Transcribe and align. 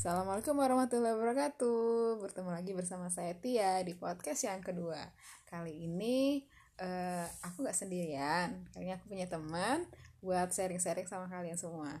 Assalamualaikum 0.00 0.56
warahmatullahi 0.56 1.12
wabarakatuh. 1.12 2.24
Bertemu 2.24 2.48
lagi 2.56 2.72
bersama 2.72 3.12
saya 3.12 3.36
Tia 3.36 3.84
di 3.84 3.92
podcast 3.92 4.48
yang 4.48 4.64
kedua. 4.64 4.96
Kali 5.44 5.76
ini 5.76 6.40
uh, 6.80 7.28
aku 7.44 7.68
gak 7.68 7.76
sendirian. 7.76 8.64
Kali 8.72 8.88
ini 8.88 8.96
aku 8.96 9.12
punya 9.12 9.28
teman 9.28 9.84
buat 10.24 10.48
sharing-sharing 10.56 11.04
sama 11.04 11.28
kalian 11.28 11.60
semua. 11.60 12.00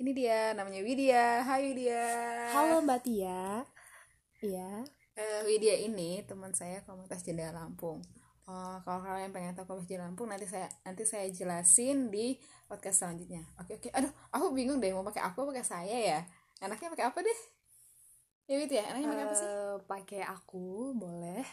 Ini 0.00 0.16
dia 0.16 0.56
namanya 0.56 0.80
Widya. 0.80 1.44
Hai 1.44 1.68
Widya. 1.68 2.04
Halo 2.48 2.80
Mbak 2.80 3.12
Tia. 3.12 3.60
Iya. 4.40 4.80
Uh, 5.12 5.40
Widya 5.44 5.84
ini 5.84 6.24
teman 6.24 6.56
saya 6.56 6.80
komunitas 6.88 7.28
Jendela 7.28 7.52
Lampung. 7.52 8.00
Oh, 8.48 8.76
kalau 8.88 9.04
kalian 9.04 9.36
pengen 9.36 9.52
tahu 9.52 9.68
komunitas 9.68 9.92
Jendela 9.92 10.08
Lampung 10.08 10.32
nanti 10.32 10.48
saya 10.48 10.64
nanti 10.88 11.04
saya 11.04 11.28
jelasin 11.28 12.08
di 12.08 12.40
podcast 12.64 13.04
selanjutnya. 13.04 13.44
Oke 13.60 13.76
oke. 13.76 13.92
Aduh, 13.92 14.08
aku 14.32 14.56
bingung 14.56 14.80
deh 14.80 14.96
mau 14.96 15.04
pakai 15.04 15.28
aku 15.28 15.44
pakai 15.52 15.60
saya 15.60 15.98
ya 16.00 16.24
enaknya 16.66 16.88
pakai 16.92 17.06
apa 17.08 17.18
deh? 17.20 17.40
Ya 18.44 18.54
gitu 18.60 18.72
ya 18.76 18.84
enaknya 18.92 19.08
pakai 19.12 19.24
apa 19.24 19.34
sih? 19.36 19.48
Uh, 19.48 19.76
pakai 19.88 20.22
aku 20.24 20.92
boleh. 20.96 21.44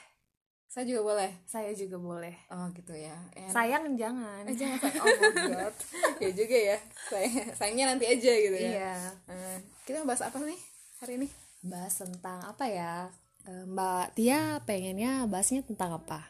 Saya 0.72 0.88
juga 0.88 1.02
boleh. 1.04 1.32
Saya 1.44 1.72
juga 1.76 1.98
boleh. 2.00 2.36
Oh 2.48 2.68
gitu 2.72 2.96
ya. 2.96 3.16
Enak. 3.36 3.52
sayang 3.52 3.84
jangan. 4.00 4.42
Eh, 4.48 4.56
jangan 4.56 4.78
sayang. 4.80 5.04
Oh 5.04 5.16
my 5.20 5.32
god. 5.52 5.76
Ya 6.24 6.30
juga 6.32 6.58
ya. 6.58 6.78
Sayang 7.12 7.52
sayangnya 7.60 7.86
nanti 7.92 8.06
aja 8.08 8.32
gitu 8.32 8.56
ya. 8.56 8.72
Iya. 8.72 8.96
Uh, 9.28 9.58
kita 9.84 10.08
bahas 10.08 10.24
apa 10.24 10.40
nih 10.40 10.60
hari 11.04 11.20
ini? 11.20 11.28
Bahas 11.60 12.00
tentang 12.00 12.40
apa 12.48 12.66
ya? 12.72 13.12
Uh, 13.44 13.68
Mbak 13.68 14.16
Tia 14.16 14.64
pengennya 14.64 15.28
bahasnya 15.28 15.60
tentang 15.68 16.00
apa? 16.00 16.24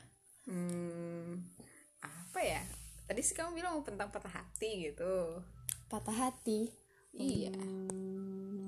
Hmm 0.50 1.52
apa 2.31 2.58
ya? 2.58 2.63
Tadi 3.05 3.22
sih 3.22 3.38
kamu 3.38 3.53
bilang 3.53 3.86
tentang 3.86 4.09
patah 4.09 4.34
hati 4.41 4.89
gitu. 4.89 5.44
Patah 5.91 6.16
hati? 6.16 6.73
Iya. 7.13 7.53
Hmm, 7.53 8.00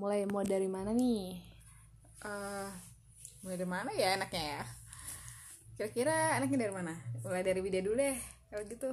mulai 0.04 0.28
mau 0.28 0.44
dari 0.44 0.68
mana 0.68 0.92
nih? 0.92 1.40
Uh, 2.28 2.68
mulai 3.40 3.56
dari 3.56 3.72
mana 3.72 3.88
ya 3.96 4.20
enaknya 4.20 4.44
ya? 4.60 4.64
Kira-kira 5.80 6.36
enaknya 6.36 6.68
dari 6.68 6.74
mana? 6.76 6.92
Mulai 7.24 7.40
dari 7.40 7.64
video 7.64 7.80
dulu 7.88 8.04
deh 8.04 8.20
kalau 8.52 8.64
gitu. 8.68 8.90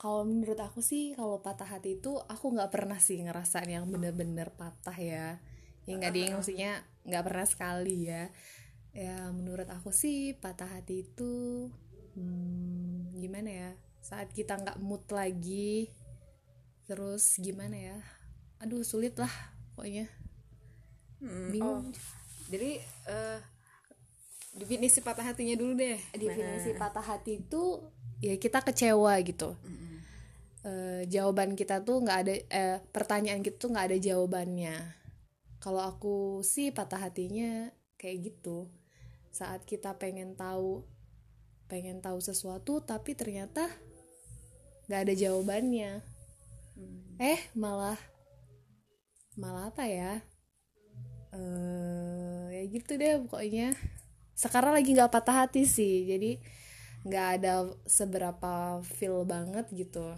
Kalau 0.00 0.24
menurut 0.24 0.56
aku 0.56 0.80
sih 0.80 1.12
kalau 1.12 1.44
patah 1.44 1.68
hati 1.68 2.00
itu 2.00 2.16
aku 2.24 2.56
nggak 2.56 2.72
pernah 2.72 2.96
sih 2.96 3.20
ngerasain 3.20 3.68
yang 3.68 3.84
bener-bener 3.84 4.48
patah 4.56 4.96
ya. 4.96 5.36
Yang 5.84 5.96
nggak 6.00 6.12
uh. 6.24 6.32
maksudnya 6.40 6.72
nggak 7.04 7.24
pernah 7.28 7.44
sekali 7.44 8.08
ya. 8.08 8.32
Ya 8.96 9.28
menurut 9.36 9.68
aku 9.68 9.92
sih 9.92 10.40
patah 10.40 10.72
hati 10.72 11.04
itu 11.04 11.68
hmm, 12.16 13.12
gimana 13.12 13.52
ya? 13.52 13.70
Saat 14.00 14.32
kita 14.32 14.56
nggak 14.56 14.80
mood 14.80 15.04
lagi 15.12 15.92
terus 16.88 17.36
gimana 17.44 17.76
ya? 17.76 18.00
Aduh 18.64 18.80
sulit 18.80 19.20
lah 19.20 19.52
pokoknya 19.76 20.08
hmm, 21.20 21.48
bingung 21.52 21.90
oh. 21.90 21.92
jadi 22.48 22.80
uh, 23.08 23.38
definisi 24.56 25.04
patah 25.04 25.32
hatinya 25.32 25.56
dulu 25.56 25.76
deh 25.76 26.00
definisi 26.16 26.72
nah. 26.72 26.88
patah 26.88 27.04
hati 27.04 27.44
itu 27.44 27.84
ya 28.24 28.40
kita 28.40 28.64
kecewa 28.64 29.12
gitu 29.20 29.52
mm-hmm. 29.52 29.96
uh, 30.64 31.02
jawaban 31.04 31.52
kita 31.52 31.84
tuh 31.84 32.00
nggak 32.00 32.18
ada 32.24 32.34
eh, 32.48 32.78
pertanyaan 32.88 33.44
kita 33.44 33.60
tuh 33.60 33.70
nggak 33.76 33.86
ada 33.92 33.98
jawabannya 34.00 34.76
kalau 35.60 35.84
aku 35.84 36.40
sih 36.40 36.72
patah 36.72 37.04
hatinya 37.04 37.68
kayak 38.00 38.32
gitu 38.32 38.72
saat 39.28 39.68
kita 39.68 39.92
pengen 40.00 40.32
tahu 40.32 40.88
pengen 41.68 42.00
tahu 42.00 42.16
sesuatu 42.24 42.80
tapi 42.80 43.12
ternyata 43.12 43.68
nggak 44.88 45.00
ada 45.04 45.14
jawabannya 45.18 46.00
hmm. 46.80 47.20
eh 47.20 47.40
malah 47.52 47.98
malah 49.36 49.68
apa 49.68 49.84
ya 49.84 50.24
eh 51.36 52.44
ya 52.56 52.62
gitu 52.72 52.96
deh 52.96 53.20
pokoknya. 53.28 53.76
Sekarang 54.32 54.72
lagi 54.72 54.92
nggak 54.96 55.12
patah 55.12 55.44
hati 55.44 55.68
sih 55.68 56.08
jadi 56.08 56.40
nggak 57.06 57.26
ada 57.40 57.70
seberapa 57.86 58.80
feel 58.82 59.22
banget 59.28 59.68
gitu. 59.70 60.16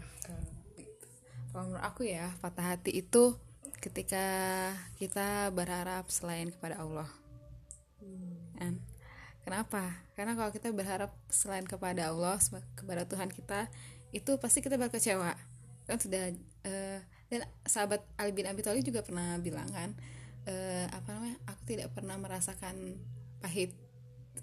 Kalau 1.53 1.65
menurut 1.69 1.85
aku 1.85 2.07
ya 2.07 2.33
patah 2.39 2.79
hati 2.79 3.03
itu 3.03 3.35
ketika 3.79 4.25
kita 4.99 5.51
berharap 5.55 6.07
selain 6.11 6.51
kepada 6.51 6.83
Allah. 6.83 7.09
Hmm. 7.99 8.79
kenapa? 9.43 9.97
Karena 10.13 10.35
kalau 10.35 10.51
kita 10.51 10.69
berharap 10.75 11.15
selain 11.31 11.65
kepada 11.65 12.11
Allah 12.11 12.37
kepada 12.75 13.07
Tuhan 13.07 13.31
kita 13.31 13.71
itu 14.11 14.37
pasti 14.39 14.63
kita 14.65 14.81
bakal 14.81 14.99
kecewa. 14.99 15.35
Kan 15.89 15.99
sudah 15.99 16.33
uh, 16.69 16.99
dan 17.29 17.45
sahabat 17.69 18.01
Ali 18.17 18.33
bin 18.33 18.49
Abi 18.49 18.65
Thalib 18.65 18.85
juga 18.85 19.05
pernah 19.05 19.37
bilang 19.41 19.69
kan 19.69 19.93
uh, 20.49 20.87
apa 20.89 21.09
namanya 21.13 21.37
aku 21.45 21.63
tidak 21.69 21.93
pernah 21.93 22.17
merasakan 22.17 22.97
pahit 23.39 23.77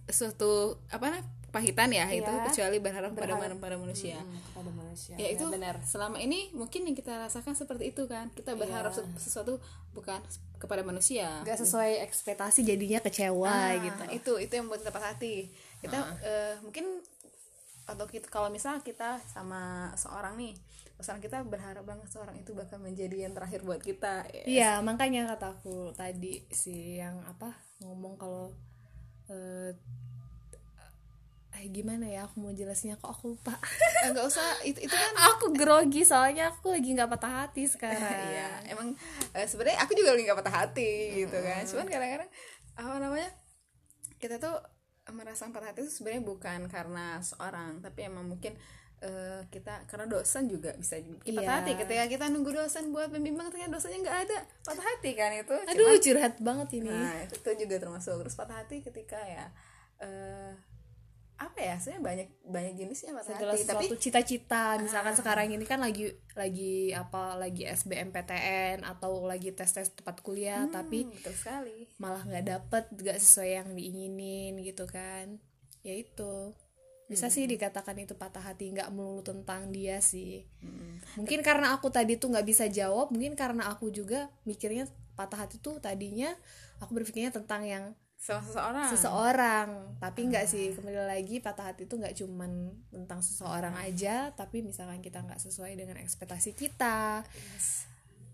suatu 0.06 0.78
apa 0.94 1.10
namanya 1.10 1.26
pahitan 1.56 1.88
ya 1.88 2.04
iya, 2.12 2.20
itu 2.20 2.32
kecuali 2.52 2.84
berharap, 2.84 3.16
berharap 3.16 3.40
pada 3.40 3.56
pada 3.56 3.76
manusia. 3.80 4.20
Hmm, 4.20 4.44
pada 4.52 4.72
manusia. 4.76 5.16
Ya, 5.16 5.32
ya 5.32 5.40
itu 5.40 5.48
benar. 5.48 5.80
Selama 5.88 6.20
ini 6.20 6.52
mungkin 6.52 6.84
yang 6.84 7.00
kita 7.00 7.16
rasakan 7.16 7.56
seperti 7.56 7.96
itu 7.96 8.04
kan. 8.12 8.28
Kita 8.36 8.60
berharap 8.60 8.92
iya. 8.92 9.08
sesuatu 9.16 9.64
bukan 9.96 10.20
kepada 10.60 10.84
manusia. 10.84 11.48
Gak 11.48 11.64
sesuai 11.64 12.04
ekspektasi 12.04 12.68
jadinya 12.68 13.00
kecewa 13.00 13.48
ah, 13.48 13.72
gitu. 13.80 14.04
Itu 14.12 14.34
itu 14.44 14.52
yang 14.52 14.68
buat 14.68 14.84
kita 14.84 14.92
patah 14.92 15.16
hati. 15.16 15.48
Kita 15.80 15.96
ah. 15.96 16.12
uh, 16.20 16.56
mungkin 16.60 17.00
atau 17.86 18.06
kita 18.10 18.28
kalau 18.34 18.50
misal 18.50 18.82
kita 18.82 19.22
sama 19.30 19.94
seorang 19.94 20.34
nih 20.38 20.58
pesan 20.96 21.20
kita 21.22 21.44
berharap 21.46 21.86
banget 21.86 22.08
seorang 22.10 22.34
itu 22.40 22.56
bakal 22.56 22.80
menjadi 22.82 23.28
yang 23.28 23.34
terakhir 23.36 23.62
buat 23.62 23.84
kita 23.84 24.26
yes. 24.32 24.48
iya 24.48 24.72
makanya 24.82 25.30
kataku 25.30 25.94
tadi 25.94 26.42
si 26.50 26.98
yang 26.98 27.22
apa 27.28 27.54
ngomong 27.84 28.16
kalau 28.18 28.56
eh 29.30 29.74
uh, 29.74 31.68
gimana 31.72 32.06
ya 32.06 32.30
aku 32.30 32.46
mau 32.46 32.54
jelasnya 32.54 32.94
kok 33.00 33.10
aku 33.10 33.34
lupa? 33.34 33.58
Eh, 34.06 34.14
nggak 34.14 34.28
usah 34.28 34.46
itu 34.62 34.86
itu 34.86 34.94
kan 34.94 35.14
aku 35.34 35.50
grogi 35.58 36.06
soalnya 36.06 36.54
aku 36.54 36.78
lagi 36.78 36.94
nggak 36.94 37.10
patah 37.10 37.34
hati 37.42 37.66
sekarang. 37.66 38.06
Iya 38.38 38.70
emang 38.70 38.94
uh, 39.34 39.48
sebenarnya 39.50 39.82
aku 39.82 39.98
juga 39.98 40.14
lagi 40.14 40.24
nggak 40.30 40.40
patah 40.46 40.56
hati 40.62 40.92
gitu 41.26 41.38
kan. 41.42 41.66
Cuman 41.66 41.88
kadang-kadang 41.90 42.30
apa 42.78 42.96
namanya 43.02 43.30
kita 44.22 44.38
tuh 44.38 44.62
merasa 45.14 45.46
patah 45.54 45.70
hati 45.70 45.86
itu 45.86 46.02
sebenarnya 46.02 46.24
bukan 46.26 46.60
karena 46.66 47.22
seorang 47.22 47.78
tapi 47.78 48.10
emang 48.10 48.26
mungkin 48.26 48.58
uh, 49.06 49.46
kita 49.54 49.86
karena 49.86 50.10
dosen 50.10 50.50
juga 50.50 50.74
bisa 50.74 50.98
kita 51.22 51.42
yeah. 51.46 51.62
hati. 51.62 51.78
Ketika 51.78 52.06
kita 52.10 52.26
nunggu 52.34 52.56
dosen 52.56 52.90
buat 52.90 53.14
pembimbing 53.14 53.50
ternyata 53.54 53.78
dosennya 53.78 54.00
nggak 54.02 54.20
ada. 54.30 54.38
Patah 54.66 54.86
hati 54.86 55.12
kan 55.14 55.32
itu. 55.36 55.56
Aduh 55.70 55.86
Cuman, 55.94 56.02
curhat 56.02 56.34
banget 56.42 56.70
ini. 56.82 56.90
Nah 56.90 57.16
itu 57.28 57.50
juga 57.54 57.76
termasuk. 57.78 58.14
Terus 58.26 58.36
patah 58.38 58.58
hati 58.66 58.82
ketika 58.82 59.20
ya 59.22 59.46
uh, 60.02 60.52
apa 61.36 61.60
ya 61.60 61.76
sebenarnya 61.76 62.04
banyak 62.04 62.30
banyak 62.48 62.74
jenisnya 62.80 63.12
patah 63.12 63.36
Segala 63.36 63.52
hati 63.52 63.68
tapi 63.68 63.86
cita-cita 64.00 64.80
misalkan 64.80 65.12
ah. 65.12 65.20
sekarang 65.20 65.48
ini 65.52 65.68
kan 65.68 65.84
lagi 65.84 66.16
lagi 66.32 66.96
apa 66.96 67.36
lagi 67.36 67.68
SBMPTN 67.68 68.88
atau 68.88 69.28
lagi 69.28 69.52
tes 69.52 69.68
tes 69.68 69.92
tempat 69.92 70.24
kuliah 70.24 70.64
hmm, 70.64 70.72
tapi 70.72 71.04
betul 71.12 71.36
sekali 71.36 71.92
malah 72.00 72.24
nggak 72.24 72.46
dapet 72.48 72.84
nggak 72.88 73.20
sesuai 73.20 73.52
yang 73.52 73.70
diinginin 73.76 74.64
gitu 74.64 74.88
kan 74.88 75.36
ya 75.84 75.94
itu 76.00 76.56
bisa 77.06 77.30
hmm. 77.30 77.36
sih 77.36 77.44
dikatakan 77.46 78.00
itu 78.00 78.16
patah 78.16 78.42
hati 78.42 78.72
nggak 78.72 78.90
melulu 78.96 79.22
tentang 79.22 79.70
dia 79.76 80.00
sih 80.00 80.48
hmm. 80.64 81.20
mungkin 81.20 81.44
karena 81.44 81.76
aku 81.76 81.92
tadi 81.92 82.16
tuh 82.16 82.32
nggak 82.32 82.48
bisa 82.48 82.66
jawab 82.72 83.12
mungkin 83.12 83.36
karena 83.36 83.70
aku 83.70 83.92
juga 83.92 84.32
mikirnya 84.48 84.88
patah 85.20 85.46
hati 85.46 85.60
tuh 85.60 85.84
tadinya 85.84 86.32
aku 86.80 86.96
berpikirnya 86.96 87.36
tentang 87.36 87.68
yang 87.68 87.86
seseorang. 88.20 88.90
Seseorang. 88.90 89.68
Tapi 90.02 90.20
nggak 90.32 90.46
sih 90.50 90.74
kembali 90.74 91.06
lagi 91.06 91.38
patah 91.44 91.70
hati 91.70 91.86
itu 91.86 91.96
nggak 92.00 92.16
cuman 92.18 92.74
tentang 92.90 93.20
seseorang 93.22 93.78
aja 93.78 94.34
tapi 94.34 94.66
misalkan 94.66 95.04
kita 95.04 95.22
nggak 95.22 95.38
sesuai 95.38 95.78
dengan 95.78 96.02
ekspektasi 96.02 96.58
kita 96.58 97.22
yes. 97.22 97.86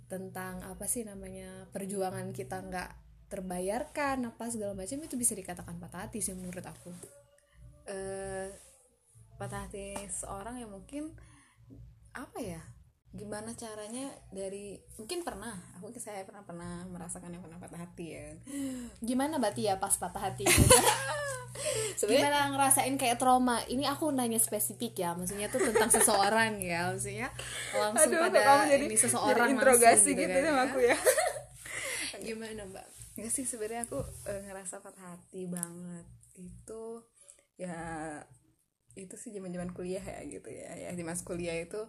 tentang 0.08 0.64
apa 0.64 0.88
sih 0.88 1.04
namanya 1.04 1.68
perjuangan 1.76 2.32
kita 2.32 2.64
nggak 2.64 2.90
terbayarkan 3.32 4.32
apa 4.32 4.44
segala 4.52 4.76
macam 4.76 5.00
itu 5.00 5.16
bisa 5.16 5.36
dikatakan 5.36 5.76
patah 5.80 6.08
hati 6.08 6.24
sih 6.24 6.36
menurut 6.36 6.64
aku. 6.64 6.92
Uh, 7.90 8.48
patah 9.36 9.68
hati 9.68 9.98
seorang 10.08 10.62
yang 10.62 10.72
mungkin 10.72 11.12
apa 12.12 12.40
ya 12.44 12.61
gimana 13.32 13.56
caranya 13.56 14.12
dari 14.28 14.76
mungkin 15.00 15.24
pernah 15.24 15.56
aku 15.80 15.96
saya 15.96 16.28
pernah 16.28 16.44
pernah 16.44 16.84
merasakan 16.92 17.32
yang 17.32 17.40
pernah 17.40 17.64
patah 17.64 17.80
hati 17.80 18.12
ya. 18.12 18.36
Gimana 19.00 19.40
berarti 19.40 19.72
ya 19.72 19.80
pas 19.80 19.96
patah 19.96 20.20
hati? 20.20 20.44
Gimana 22.12 22.52
ngerasain 22.52 22.92
kayak 23.00 23.24
trauma? 23.24 23.64
Ini 23.72 23.88
aku 23.88 24.12
nanya 24.12 24.36
spesifik 24.36 25.00
ya 25.00 25.16
maksudnya 25.16 25.48
tuh 25.48 25.64
tentang 25.64 25.88
seseorang 25.96 26.60
ya 26.60 26.92
maksudnya 26.92 27.32
langsung 27.72 28.20
Aduh, 28.20 28.28
pada 28.36 28.68
jadi, 28.68 28.84
ini 28.84 28.98
seseorang 29.00 29.48
jadi 29.48 29.56
interogasi 29.56 30.10
gitu, 30.12 30.28
gitu 30.28 30.36
kan, 30.36 30.44
sama 30.52 30.62
aku 30.68 30.80
ya. 30.84 30.98
Gimana 32.28 32.62
mbak? 32.68 32.86
Nggak 33.16 33.32
sih 33.32 33.48
sebenarnya 33.48 33.88
aku 33.88 34.04
e, 34.28 34.34
ngerasa 34.44 34.84
patah 34.84 35.16
hati 35.16 35.48
banget. 35.48 36.04
Itu 36.36 37.08
ya 37.56 37.80
itu 39.00 39.16
sih 39.16 39.32
zaman 39.32 39.56
zaman 39.56 39.72
kuliah 39.72 40.04
ya 40.04 40.20
gitu 40.28 40.52
ya. 40.52 40.76
Ya 40.76 40.92
di 40.92 41.08
mas 41.08 41.24
kuliah 41.24 41.56
itu 41.56 41.80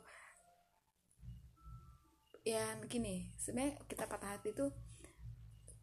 ya 2.43 2.75
gini 2.87 3.31
sebenarnya 3.39 3.79
kita 3.87 4.11
patah 4.11 4.35
hati 4.35 4.51
itu 4.51 4.67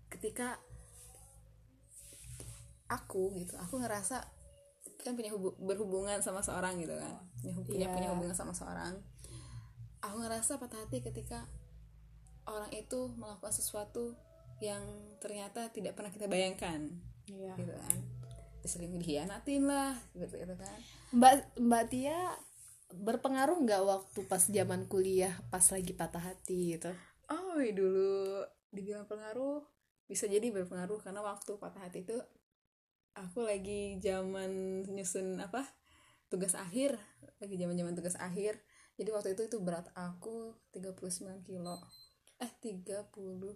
ketika 0.09 0.59
aku 2.89 3.31
gitu 3.37 3.55
aku 3.55 3.79
ngerasa 3.79 4.25
kan 4.99 5.15
punya 5.15 5.31
hubu- 5.31 5.55
berhubungan 5.55 6.19
sama 6.19 6.43
seorang 6.43 6.75
gitu 6.81 6.91
kan 6.91 7.15
punya, 7.39 7.55
punya 7.63 7.87
Iya. 7.87 7.93
punya 7.95 8.07
hubungan 8.11 8.35
sama 8.35 8.51
seorang 8.51 8.97
aku 10.01 10.15
ngerasa 10.19 10.59
patah 10.59 10.83
hati 10.83 10.99
ketika 10.99 11.47
orang 12.43 12.71
itu 12.73 13.07
melakukan 13.15 13.53
sesuatu 13.53 14.17
yang 14.59 14.81
ternyata 15.23 15.71
tidak 15.71 15.95
pernah 15.95 16.11
kita 16.11 16.27
bayangkan 16.27 16.91
Iya. 17.29 17.55
gitu 17.55 17.71
kan 17.71 17.97
sering 18.59 18.99
dihianatin 18.99 19.63
lah 19.63 19.95
gitu, 20.11 20.35
gitu 20.35 20.55
kan 20.59 20.77
Mbak 21.15 21.63
Mbak 21.63 21.83
Tia 21.87 22.35
berpengaruh 22.89 23.57
nggak 23.61 23.83
waktu 23.85 24.19
pas 24.25 24.43
zaman 24.49 24.89
kuliah 24.89 25.33
pas 25.53 25.63
lagi 25.69 25.93
patah 25.93 26.21
hati 26.21 26.77
gitu? 26.77 26.91
oh 27.29 27.57
iya, 27.61 27.73
dulu. 27.73 28.45
Dibilang 28.69 29.05
pengaruh 29.05 29.65
bisa 30.09 30.25
jadi 30.25 30.49
berpengaruh 30.49 31.01
karena 31.05 31.21
waktu 31.21 31.57
patah 31.61 31.85
hati 31.85 32.01
itu 32.01 32.17
aku 33.13 33.45
lagi 33.45 34.01
zaman 34.01 34.81
nyusun 34.89 35.37
apa 35.37 35.65
tugas 36.29 36.53
akhir 36.57 36.97
lagi 37.41 37.55
zaman 37.57 37.75
zaman 37.77 37.93
tugas 37.95 38.17
akhir. 38.17 38.59
Jadi 38.99 39.09
waktu 39.15 39.29
itu 39.31 39.47
itu 39.47 39.57
berat 39.63 39.87
aku 39.95 40.53
39 40.75 41.39
kilo. 41.47 41.79
Eh 42.39 42.51
39 42.59 43.55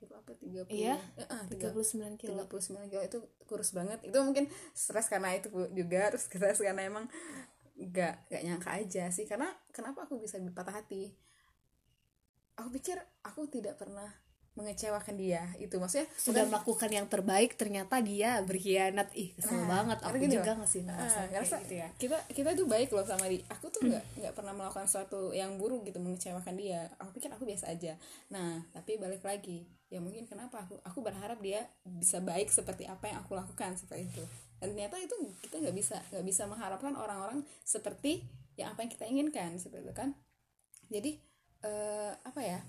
kilo 0.00 0.12
apa 0.16 0.32
30 0.36 0.68
Iya, 0.72 0.96
eh, 1.16 1.28
ah, 1.28 1.44
30 1.48 1.76
39 1.84 2.16
kilo. 2.16 2.44
39 2.48 2.88
kilo 2.88 3.02
itu 3.04 3.18
kurus 3.44 3.76
banget. 3.76 4.00
Itu 4.04 4.16
mungkin 4.24 4.48
stres 4.72 5.12
karena 5.12 5.36
itu 5.36 5.52
juga 5.76 6.12
terus 6.12 6.24
stres 6.28 6.60
karena 6.60 6.88
emang 6.88 7.04
gak 7.88 8.28
gak 8.28 8.42
nyangka 8.42 8.70
aja 8.74 9.08
sih. 9.08 9.24
Karena 9.24 9.50
kenapa 9.70 10.04
aku 10.04 10.18
bisa 10.18 10.36
patah 10.50 10.78
hati? 10.78 11.10
Aku 12.54 12.68
pikir 12.68 13.00
aku 13.22 13.48
tidak 13.48 13.74
pernah 13.74 14.06
mengecewakan 14.52 15.16
dia 15.16 15.48
itu. 15.56 15.72
Maksudnya 15.80 16.04
Sudah 16.12 16.44
bukan- 16.44 16.50
melakukan 16.52 16.90
yang 16.92 17.06
terbaik 17.08 17.56
ternyata 17.56 18.04
dia 18.04 18.36
berkhianat. 18.44 19.08
Ih, 19.16 19.32
kesel 19.32 19.56
Nah, 19.56 19.80
banget. 19.80 19.98
Aku 20.04 20.20
gini 20.20 20.36
juga 20.36 20.52
nggak 20.52 20.68
sih 20.68 20.84
Ah, 20.84 20.92
ngerasa 20.92 21.16
kayak 21.16 21.30
ngerasa 21.32 21.56
gitu 21.64 21.74
ya. 21.80 21.88
kita 21.96 22.16
kita 22.28 22.50
tuh 22.52 22.66
baik 22.68 22.92
loh 22.92 23.00
sama 23.02 23.32
dia. 23.32 23.40
Aku 23.48 23.72
tuh 23.72 23.80
nggak 23.82 24.04
nggak 24.20 24.32
pernah 24.36 24.52
melakukan 24.52 24.84
sesuatu 24.84 25.32
yang 25.32 25.56
buruk 25.56 25.88
gitu 25.88 25.96
mengecewakan 25.96 26.52
dia. 26.54 26.84
Aku 27.00 27.16
pikir 27.16 27.32
aku 27.32 27.48
biasa 27.48 27.72
aja. 27.72 27.96
Nah 28.28 28.60
tapi 28.70 29.00
balik 29.00 29.24
lagi 29.24 29.64
ya 29.88 30.00
mungkin 30.00 30.24
kenapa 30.24 30.60
aku 30.60 30.76
aku 30.84 31.00
berharap 31.00 31.40
dia 31.40 31.64
bisa 31.84 32.20
baik 32.20 32.48
seperti 32.48 32.84
apa 32.84 33.08
yang 33.08 33.20
aku 33.20 33.32
lakukan 33.32 33.76
seperti 33.76 34.08
itu 34.08 34.24
dan 34.62 34.78
ternyata 34.78 34.94
itu 35.02 35.18
kita 35.42 35.58
nggak 35.58 35.74
bisa 35.74 35.98
nggak 36.14 36.22
bisa 36.22 36.46
mengharapkan 36.46 36.94
orang-orang 36.94 37.42
seperti 37.66 38.22
yang 38.54 38.70
apa 38.70 38.86
yang 38.86 38.92
kita 38.94 39.04
inginkan 39.10 39.58
seperti 39.58 39.90
itu 39.90 39.94
kan. 39.98 40.14
Jadi 40.86 41.18
eh, 41.66 42.12
apa 42.22 42.40
ya? 42.46 42.62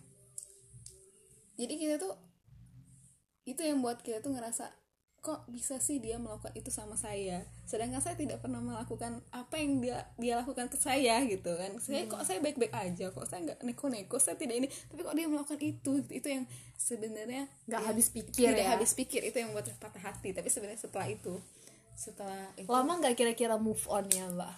Jadi 1.53 1.73
kita 1.77 2.01
tuh 2.01 2.17
itu 3.45 3.61
yang 3.61 3.85
buat 3.85 4.01
kita 4.01 4.25
tuh 4.25 4.33
ngerasa 4.33 4.73
kok 5.23 5.47
bisa 5.47 5.79
sih 5.79 6.01
dia 6.01 6.17
melakukan 6.17 6.49
itu 6.57 6.73
sama 6.73 6.97
saya? 6.97 7.45
Sedangkan 7.69 8.01
saya 8.01 8.17
tidak 8.17 8.41
pernah 8.41 8.57
melakukan 8.57 9.21
apa 9.29 9.55
yang 9.61 9.77
dia 9.77 10.03
dia 10.17 10.33
lakukan 10.41 10.73
ke 10.73 10.81
saya 10.81 11.21
gitu 11.29 11.53
kan. 11.53 11.77
Saya 11.77 12.09
kok 12.09 12.25
saya 12.25 12.41
baik-baik 12.41 12.73
aja 12.73 13.13
kok 13.13 13.29
saya 13.29 13.53
nggak 13.53 13.61
neko-neko 13.61 14.17
saya 14.17 14.33
tidak 14.33 14.65
ini. 14.65 14.67
Tapi 14.67 14.99
kok 15.05 15.13
dia 15.13 15.29
melakukan 15.29 15.61
itu 15.61 16.01
itu 16.09 16.27
yang 16.27 16.49
sebenarnya 16.73 17.45
Nggak 17.69 17.83
habis 17.85 18.09
pikir 18.09 18.49
tidak 18.49 18.65
ya. 18.65 18.73
habis 18.73 18.91
pikir 18.97 19.21
itu 19.29 19.37
yang 19.37 19.53
buat 19.53 19.69
patah 19.77 20.09
hati. 20.09 20.33
Tapi 20.33 20.49
sebenarnya 20.49 20.89
setelah 20.89 21.05
itu 21.05 21.37
setelah 21.93 22.49
itu 22.57 22.67
Lama 22.69 22.99
nggak 22.99 23.15
kira-kira 23.15 23.55
move 23.57 23.83
on 23.89 24.05
ya 24.09 24.25
mbak? 24.29 24.55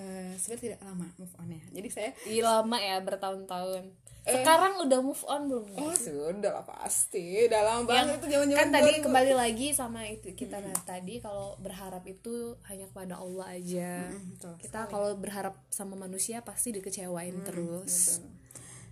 eh, 0.00 0.32
sebenarnya 0.38 0.62
tidak 0.62 0.80
lama 0.86 1.06
move 1.18 1.34
on 1.36 1.48
ya 1.50 1.62
jadi 1.74 1.88
saya 1.90 2.10
Iya 2.24 2.42
lama 2.46 2.76
ya 2.78 2.96
bertahun-tahun. 3.02 3.84
Eh. 4.20 4.36
Sekarang 4.36 4.84
udah 4.84 5.00
move 5.00 5.24
on 5.24 5.40
belum? 5.48 5.66
Oh 5.80 5.96
sudah 5.96 6.52
lah 6.60 6.64
pasti 6.64 7.48
udah 7.48 7.60
lama 7.64 7.82
banget 7.88 8.20
itu 8.20 8.26
zaman-zaman 8.36 8.60
kan 8.60 8.68
tadi 8.68 8.92
2000. 9.00 9.06
kembali 9.08 9.32
lagi 9.32 9.68
sama 9.72 10.00
itu 10.04 10.28
kita 10.36 10.60
nah, 10.60 10.76
tadi 10.84 11.14
kalau 11.24 11.56
berharap 11.56 12.04
itu 12.04 12.54
hanya 12.68 12.84
kepada 12.92 13.16
Allah 13.16 13.56
aja. 13.56 14.12
Mm, 14.12 14.36
betul 14.36 14.54
kita 14.60 14.80
kalau 14.92 15.16
berharap 15.16 15.56
sama 15.72 15.96
manusia 15.96 16.44
pasti 16.44 16.70
dikecewain 16.76 17.42
terus. 17.42 18.20
Betul. 18.20 18.38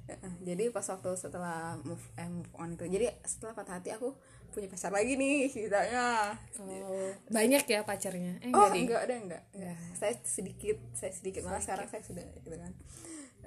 Heeh, 0.09 0.33
jadi 0.41 0.65
pas 0.73 0.89
waktu 0.89 1.11
setelah 1.21 1.77
move, 1.85 2.01
eh, 2.17 2.29
move 2.33 2.49
on 2.57 2.73
itu 2.73 2.89
jadi 2.89 3.13
setelah 3.29 3.53
patah 3.53 3.77
hati 3.77 3.93
aku 3.93 4.17
punya 4.53 4.69
pacar 4.69 4.91
lagi 4.91 5.15
nih 5.15 5.49
ceritanya. 5.53 6.35
Oh, 6.59 7.13
banyak 7.31 7.65
ya 7.69 7.81
pacarnya? 7.85 8.41
Eh, 8.43 8.53
oh 8.53 8.69
enggak 8.73 9.07
ada 9.07 9.15
enggak, 9.15 9.43
enggak. 9.55 9.77
saya 9.95 10.15
sedikit 10.25 10.79
saya 10.97 11.13
sedikit 11.13 11.47
malah 11.47 11.63
sekarang 11.63 11.87
saya 11.87 12.03
sudah 12.05 12.25
gitu 12.43 12.57
kan. 12.57 12.73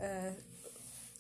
Eh, 0.02 0.32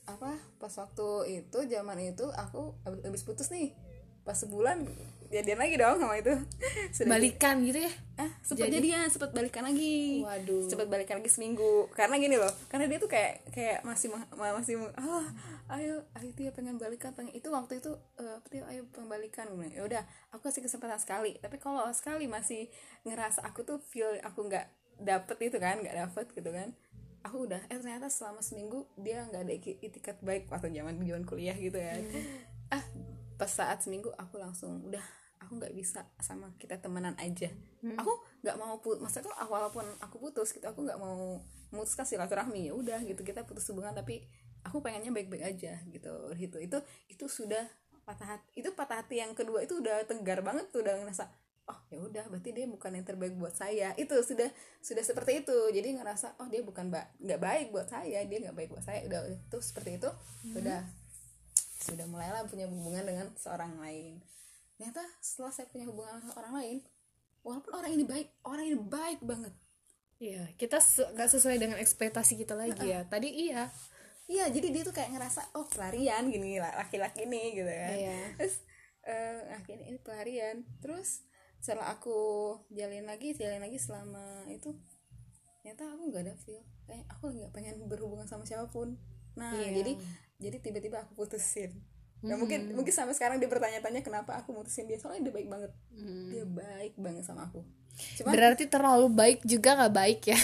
apa 0.10 0.38
pas 0.57 0.74
waktu 0.74 1.07
itu 1.44 1.60
zaman 1.69 1.98
itu 2.01 2.25
aku 2.33 2.75
habis 2.86 3.24
putus 3.25 3.50
nih. 3.54 3.74
Pas 4.22 4.38
sebulan 4.38 4.86
jadian 5.31 5.60
lagi 5.63 5.75
dong 5.80 5.98
sama 5.98 6.19
itu. 6.19 6.36
Sudah 6.95 7.18
Balikan 7.18 7.63
gitu 7.63 7.80
ya? 7.80 7.94
ah 8.22 8.30
sempat 8.45 8.69
jadian 8.69 9.10
sempat 9.10 9.33
balikan 9.33 9.66
lagi. 9.66 10.22
Waduh. 10.22 10.69
sempat 10.69 10.86
balikan 10.92 11.18
lagi 11.18 11.31
seminggu. 11.31 11.89
Karena 11.95 12.22
gini 12.22 12.38
loh 12.38 12.54
karena 12.69 12.86
dia 12.86 13.00
tuh 13.01 13.10
kayak 13.10 13.50
kayak 13.50 13.80
masih 13.81 14.13
masih 14.38 14.75
ah 14.94 15.25
ayo 15.74 16.06
ayo 16.19 16.30
dia 16.38 16.54
pengen 16.54 16.78
balikan 16.78 17.16
pengen 17.18 17.33
itu 17.33 17.50
waktu 17.50 17.81
itu 17.81 17.95
eh, 18.22 18.38
apa 18.38 18.48
dia 18.51 18.62
ayo 18.69 18.86
pengen 18.94 19.10
balikan. 19.10 19.50
Gue 19.50 19.66
bilang, 19.66 19.74
ya 19.74 19.81
udah 19.88 20.04
aku 20.36 20.51
kasih 20.51 20.62
kesempatan 20.62 21.01
sekali. 21.01 21.39
Tapi 21.42 21.57
kalau 21.57 21.88
sekali 21.95 22.30
masih 22.30 22.69
ngerasa 23.07 23.42
aku 23.42 23.66
tuh 23.66 23.81
feel 23.81 24.22
aku 24.22 24.45
nggak 24.45 24.69
dapet 25.01 25.38
itu 25.50 25.57
kan 25.57 25.81
nggak 25.81 25.98
dapet 25.98 26.30
gitu 26.38 26.54
kan 26.54 26.69
aku 27.22 27.45
udah 27.50 27.62
eh 27.69 27.78
ternyata 27.78 28.10
selama 28.10 28.42
seminggu 28.42 28.89
dia 28.98 29.25
nggak 29.30 29.42
ada 29.45 29.54
itikat 29.57 30.18
baik 30.25 30.50
waktu 30.50 30.74
zaman 30.74 30.98
zaman 31.01 31.24
kuliah 31.25 31.57
gitu 31.57 31.78
kan 31.78 32.01
ah 32.74 32.83
pas 33.38 33.50
saat 33.50 33.81
seminggu 33.81 34.10
aku 34.18 34.38
langsung 34.38 34.81
udah 34.86 35.01
aku 35.51 35.59
nggak 35.59 35.75
bisa 35.75 36.07
sama 36.24 36.48
kita 36.56 36.80
temenan 36.80 37.12
aja. 37.19 37.51
Aku 38.00 38.24
nggak 38.39 38.56
mau 38.56 38.80
put 38.80 39.03
maksudnya 39.03 39.36
kalau 39.36 39.51
walaupun 39.51 39.83
aku 40.00 40.15
putus 40.24 40.56
gitu 40.56 40.63
aku 40.63 40.88
nggak 40.88 40.95
mau 40.95 41.44
memutuskan 41.75 42.07
silaturahmi 42.07 42.71
ya 42.71 42.74
udah 42.74 43.03
gitu 43.03 43.19
kita 43.19 43.44
putus 43.44 43.68
hubungan 43.68 43.92
tapi 43.92 44.24
aku 44.63 44.80
pengennya 44.80 45.12
baik-baik 45.12 45.44
aja 45.44 45.75
gitu 45.92 46.31
gitu. 46.39 46.56
Itu 46.63 46.80
itu 47.12 47.25
sudah 47.27 47.68
patah 48.07 48.39
hati 48.39 48.63
itu 48.63 48.71
patah 48.71 49.03
hati 49.03 49.19
yang 49.19 49.36
kedua 49.36 49.59
itu 49.68 49.83
udah 49.83 50.07
tegar 50.07 50.39
banget 50.39 50.71
tuh 50.71 50.88
udah 50.88 51.03
ngerasa 51.03 51.27
oh 51.68 51.80
ya 51.92 52.00
udah 52.00 52.24
berarti 52.31 52.50
dia 52.56 52.65
bukan 52.71 52.95
yang 52.95 53.04
terbaik 53.04 53.36
buat 53.36 53.51
saya. 53.51 53.92
Itu 54.00 54.24
sudah 54.24 54.47
sudah 54.80 55.04
seperti 55.04 55.44
itu. 55.44 55.57
Jadi 55.75 56.00
ngerasa 56.00 56.39
oh 56.39 56.47
dia 56.47 56.63
bukan 56.63 56.88
ba 56.88 57.12
nggak 57.19 57.42
baik 57.44 57.68
buat 57.75 57.92
saya 57.92 58.24
dia 58.24 58.39
nggak 58.39 58.56
baik 58.56 58.71
buat 58.71 58.88
saya. 58.88 59.04
Udah 59.04 59.27
itu 59.27 59.57
seperti 59.59 60.00
itu 60.00 60.07
udah 60.56 60.80
sudah 61.83 62.07
mulailah 62.07 62.47
punya 62.47 62.71
hubungan 62.71 63.04
dengan 63.04 63.27
seorang 63.36 63.75
lain 63.83 64.24
ternyata 64.81 65.06
setelah 65.21 65.54
saya 65.54 65.69
punya 65.69 65.85
hubungan 65.85 66.18
dengan 66.18 66.33
orang 66.33 66.54
lain 66.57 66.78
walaupun 67.45 67.71
orang 67.71 67.92
ini 67.94 68.04
baik 68.04 68.28
orang 68.42 68.66
ini 68.66 68.78
baik 68.81 69.21
banget 69.21 69.54
Iya, 70.18 70.54
kita 70.54 70.78
se- 70.78 71.06
nggak 71.06 71.30
sesuai 71.30 71.57
dengan 71.57 71.78
ekspektasi 71.81 72.38
kita 72.38 72.54
lagi 72.54 72.94
ya. 72.94 73.06
Tadi 73.06 73.30
iya. 73.30 73.69
iya 74.26 74.45
jadi 74.50 74.69
dia 74.69 74.81
tuh 74.81 74.94
kayak 74.94 75.14
ngerasa 75.14 75.54
oh 75.54 75.66
pelarian 75.66 76.30
gini 76.30 76.57
laki-laki 76.57 77.26
nih 77.26 77.57
gitu 77.57 77.69
kan 77.69 77.95
Iya. 77.97 78.18
terus 78.38 78.56
eh 79.02 79.42
akhirnya 79.50 79.85
ini 79.85 79.97
pelarian 79.97 80.61
terus 80.78 81.26
setelah 81.57 81.94
aku 81.94 82.18
jalin 82.69 83.06
lagi 83.06 83.33
jalin 83.33 83.61
lagi 83.61 83.78
selama 83.78 84.45
itu 84.50 84.73
ternyata 85.61 85.90
aku 85.94 86.09
nggak 86.09 86.23
ada 86.26 86.35
feel 86.38 86.61
kayak 86.85 87.06
aku 87.09 87.33
nggak 87.33 87.54
pengen 87.54 87.76
berhubungan 87.85 88.26
sama 88.26 88.45
siapa 88.45 88.69
pun 88.69 88.97
nah 89.33 89.57
Iya. 89.57 89.81
jadi 89.81 89.94
jadi 90.38 90.57
tiba-tiba 90.61 91.02
aku 91.02 91.18
putusin 91.18 91.81
Nah, 92.21 92.37
mungkin 92.37 92.78
mungkin 92.78 92.94
sampai 92.94 93.18
sekarang 93.18 93.42
dia 93.42 93.49
bertanya-tanya 93.49 94.06
kenapa 94.06 94.37
aku 94.37 94.54
mutusin 94.54 94.85
dia 94.85 95.01
soalnya 95.01 95.25
dia 95.25 95.33
baik 95.33 95.49
banget 95.49 95.71
dia 96.30 96.45
baik 96.45 96.94
banget 96.94 97.25
sama 97.25 97.49
aku 97.49 97.66
cuma 98.18 98.30
Berarti 98.30 98.69
terlalu 98.69 99.09
baik 99.09 99.40
juga 99.42 99.73
nggak 99.78 99.94
baik 99.94 100.21
ya. 100.30 100.40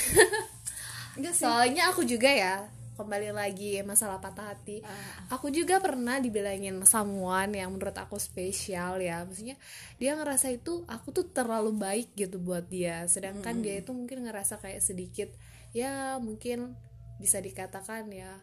enggak 1.17 1.33
sih 1.37 1.45
Soalnya 1.45 1.93
aku 1.93 2.01
juga 2.01 2.33
ya 2.33 2.65
kembali 2.97 3.29
lagi 3.29 3.77
masalah 3.85 4.17
patah 4.17 4.57
hati. 4.57 4.81
Aku 5.29 5.53
juga 5.53 5.77
pernah 5.77 6.17
dibilangin 6.17 6.81
someone 6.81 7.53
yang 7.53 7.69
menurut 7.69 7.93
aku 7.93 8.17
spesial 8.17 8.97
ya. 8.97 9.21
Maksudnya 9.21 9.53
dia 10.01 10.17
ngerasa 10.17 10.49
itu 10.49 10.81
aku 10.89 11.13
tuh 11.13 11.29
terlalu 11.29 11.77
baik 11.77 12.17
gitu 12.17 12.41
buat 12.41 12.65
dia. 12.65 13.05
Sedangkan 13.05 13.61
dia 13.61 13.85
itu 13.85 13.93
mungkin 13.93 14.25
ngerasa 14.25 14.57
kayak 14.57 14.81
sedikit 14.81 15.29
ya 15.77 16.17
mungkin 16.17 16.73
bisa 17.21 17.37
dikatakan 17.37 18.09
ya 18.09 18.41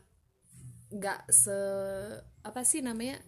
nggak 0.95 1.27
se 1.27 1.59
apa 2.47 2.63
sih 2.63 2.79
namanya 2.79 3.19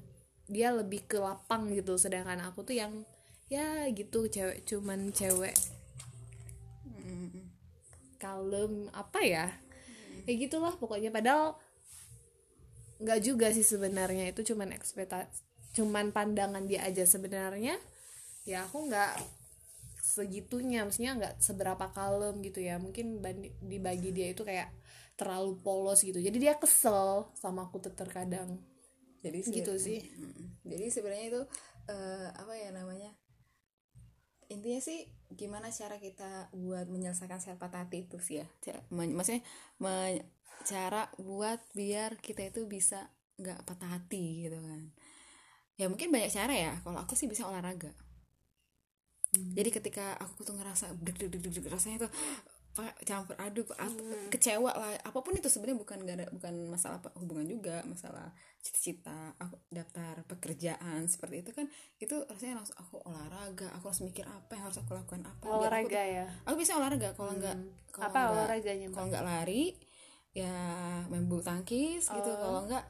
dia 0.46 0.70
lebih 0.70 1.02
ke 1.11 1.18
lapang 1.18 1.66
gitu. 1.75 1.99
Sedangkan 1.99 2.38
aku 2.46 2.62
tuh 2.62 2.78
yang 2.78 3.02
ya 3.50 3.87
gitu 3.90 4.30
cewek 4.30 4.62
cuman 4.66 5.11
cewek. 5.11 5.54
Kalem 8.16 8.88
apa 8.94 9.20
ya? 9.23 9.46
Ya 10.25 10.32
gitulah 10.35 10.75
pokoknya. 10.78 11.11
Padahal 11.12 11.58
nggak 13.02 13.20
juga 13.20 13.50
sih 13.52 13.66
sebenarnya. 13.66 14.30
Itu 14.30 14.46
cuman 14.54 14.73
ekspektasi 14.73 15.44
cuman 15.76 16.08
pandangan 16.08 16.64
dia 16.64 16.87
aja 16.88 17.04
sebenarnya. 17.04 17.76
Ya 18.49 18.64
aku 18.64 18.88
nggak 18.88 19.20
segitunya. 20.00 20.87
Maksudnya 20.87 21.18
nggak 21.18 21.35
seberapa 21.42 21.90
kalem 21.92 22.40
gitu 22.40 22.62
ya. 22.64 22.80
Mungkin 22.80 23.20
dibagi 23.66 24.11
dia 24.14 24.32
itu 24.32 24.46
kayak 24.46 24.73
terlalu 25.20 25.58
polos 25.64 26.00
gitu. 26.04 26.18
Jadi 26.20 26.37
dia 26.40 26.54
kesel 26.61 27.28
sama 27.37 27.68
aku 27.68 27.80
terkadang. 27.82 28.61
Jadi 29.25 29.38
gitu 29.52 29.73
sih. 29.80 30.00
Jadi 30.66 30.85
sebenarnya 30.92 31.26
itu 31.32 31.42
eh, 31.90 32.28
apa 32.37 32.52
ya 32.56 32.70
namanya? 32.75 33.12
Intinya 34.54 34.78
sih 34.88 35.11
gimana 35.40 35.68
cara 35.75 35.96
kita 35.99 36.30
buat 36.54 36.87
menyelesaikan 36.87 37.40
sel 37.42 37.58
patah 37.58 37.82
hati 37.87 38.06
itu 38.06 38.16
sih 38.23 38.37
ya. 38.42 38.46
Maksudnya 38.94 39.42
me- 39.82 40.23
cara 40.66 41.02
buat 41.18 41.61
biar 41.78 42.18
kita 42.23 42.42
itu 42.50 42.61
bisa 42.70 43.11
nggak 43.42 43.66
patah 43.66 43.90
hati 43.99 44.46
gitu 44.46 44.58
kan. 44.62 44.80
Ya 45.80 45.87
mungkin 45.92 46.08
banyak 46.14 46.30
cara 46.32 46.54
ya. 46.54 46.73
Kalau 46.85 46.99
aku 47.02 47.14
sih 47.18 47.28
bisa 47.32 47.44
olahraga. 47.50 47.92
Jadi 49.56 49.70
ketika 49.73 50.16
aku 50.20 50.44
tuh 50.46 50.54
ngerasa 50.56 50.92
deg 51.00 51.16
deg 51.16 51.28
deg 51.32 51.42
deg 51.52 51.66
rasanya 51.68 52.06
tuh 52.08 52.11
campur 53.02 53.33
aduk 53.37 53.73
ap- 53.73 53.97
kecewa 54.28 54.71
lah. 54.71 54.92
Apa 55.00 55.21
pun 55.21 55.33
itu 55.33 55.47
sebenarnya 55.47 55.76
bukan 55.76 55.97
gak 56.02 56.16
ada 56.16 56.26
bukan 56.28 56.54
masalah 56.66 56.99
hubungan 57.14 57.47
juga 57.47 57.80
masalah 57.85 58.28
cita-cita 58.59 59.33
aku 59.37 59.56
daftar 59.68 60.21
pekerjaan 60.26 61.06
seperti 61.06 61.40
itu 61.40 61.50
kan 61.50 61.71
itu 61.97 62.16
rasanya 62.26 62.59
langsung 62.59 62.76
aku 62.76 62.99
olahraga 63.02 63.71
aku 63.73 63.88
harus 63.88 64.02
mikir 64.02 64.25
apa 64.25 64.50
yang 64.52 64.64
harus 64.66 64.76
aku 64.76 64.92
lakukan 64.92 65.23
apa 65.23 65.47
biar 65.47 65.54
aku- 65.73 65.87
olahraga 65.87 66.02
ya? 66.02 66.25
Aku 66.45 66.56
bisa 66.56 66.73
olahraga 66.75 67.09
kalau 67.12 67.33
nggak 67.35 67.56
kalau 67.88 68.04
apa 68.04 68.18
nggak- 68.18 68.33
olahraganya 68.35 68.87
kalau 68.90 69.06
nggak 69.09 69.25
lari 69.25 69.64
ya 70.33 70.52
main 71.06 71.25
bulu 71.25 71.40
tangkis 71.40 72.11
gitu. 72.11 72.30
Kalau 72.35 72.66
nggak 72.66 72.85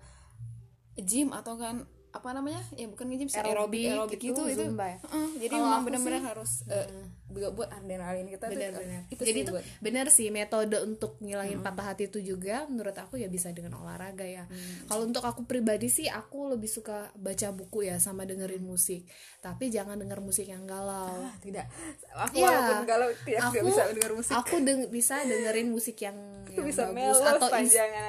gym 0.99 1.31
atau 1.31 1.55
kan 1.55 1.85
apa 2.09 2.33
namanya 2.33 2.65
ya 2.73 2.89
bukan 2.89 3.13
nge-gym 3.13 3.29
sih 3.29 3.37
aerobik 3.37 3.85
aerobik 3.85 4.17
gitu, 4.19 4.41
itu 4.41 4.57
itu 4.57 4.65
Zumba 4.65 4.89
ya? 4.89 4.97
Heeh, 5.05 5.29
jadi 5.37 5.55
memang 5.61 5.85
benar-benar 5.85 6.23
harus 6.25 6.65
eh, 6.67 6.89
buat 7.37 7.53
buat 7.53 7.69
adrenalin 7.71 8.25
kita 8.27 8.49
tuh 8.49 8.57
benar-benar. 8.57 9.03
itu 9.07 9.21
jadi 9.21 9.39
itu 9.43 9.53
benar 9.79 10.07
sih 10.09 10.29
metode 10.29 10.81
untuk 10.81 11.21
ngilangin 11.21 11.61
patah 11.61 11.93
hati 11.93 12.07
itu 12.07 12.19
juga 12.19 12.65
menurut 12.65 12.95
aku 12.95 13.17
ya 13.17 13.29
bisa 13.29 13.53
dengan 13.53 13.77
olahraga 13.77 14.25
ya. 14.25 14.49
Kalau 14.85 15.05
untuk 15.05 15.21
aku 15.21 15.45
pribadi 15.45 15.87
sih 15.87 16.09
aku 16.09 16.49
lebih 16.49 16.67
suka 16.67 17.13
baca 17.15 17.49
buku 17.51 17.85
ya 17.85 17.99
sama 17.99 18.25
dengerin 18.25 18.61
musik. 18.61 19.05
Tapi 19.39 19.69
jangan 19.69 19.95
denger 19.95 20.19
musik 20.19 20.47
yang 20.47 20.65
galau. 20.65 21.21
Ah, 21.21 21.37
tidak. 21.39 21.69
Aku 22.11 22.35
Iya. 22.35 22.49
walaupun 22.49 22.81
galau 22.85 23.09
tidak 23.21 23.41
aku 23.45 23.55
bisa 23.63 23.83
dengar 23.91 24.13
musik. 24.13 24.33
aku 24.33 24.55
deng- 24.59 24.89
bisa 24.89 25.15
dengerin 25.21 25.69
musik 25.69 25.97
yang, 25.99 26.17
yang 26.51 26.65
bisa 26.65 26.89
bagus 26.89 27.21
atau 27.21 27.49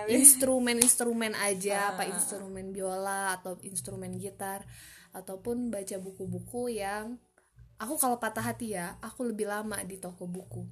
instrumen-instrumen 0.07 1.33
aja 1.35 1.75
Ah. 1.77 1.85
apa 1.91 2.03
instrumen 2.05 2.71
biola 2.71 3.33
atau 3.33 3.57
instrumen 3.61 4.15
gitar 4.15 4.63
ataupun 5.09 5.67
baca 5.67 5.97
buku-buku 5.97 6.71
yang 6.73 7.17
aku 7.77 7.95
kalau 7.97 8.17
patah 8.17 8.41
hati 8.41 8.73
ya 8.73 8.97
aku 8.99 9.25
lebih 9.25 9.47
lama 9.49 9.77
di 9.85 9.97
toko 9.97 10.25
buku. 10.25 10.65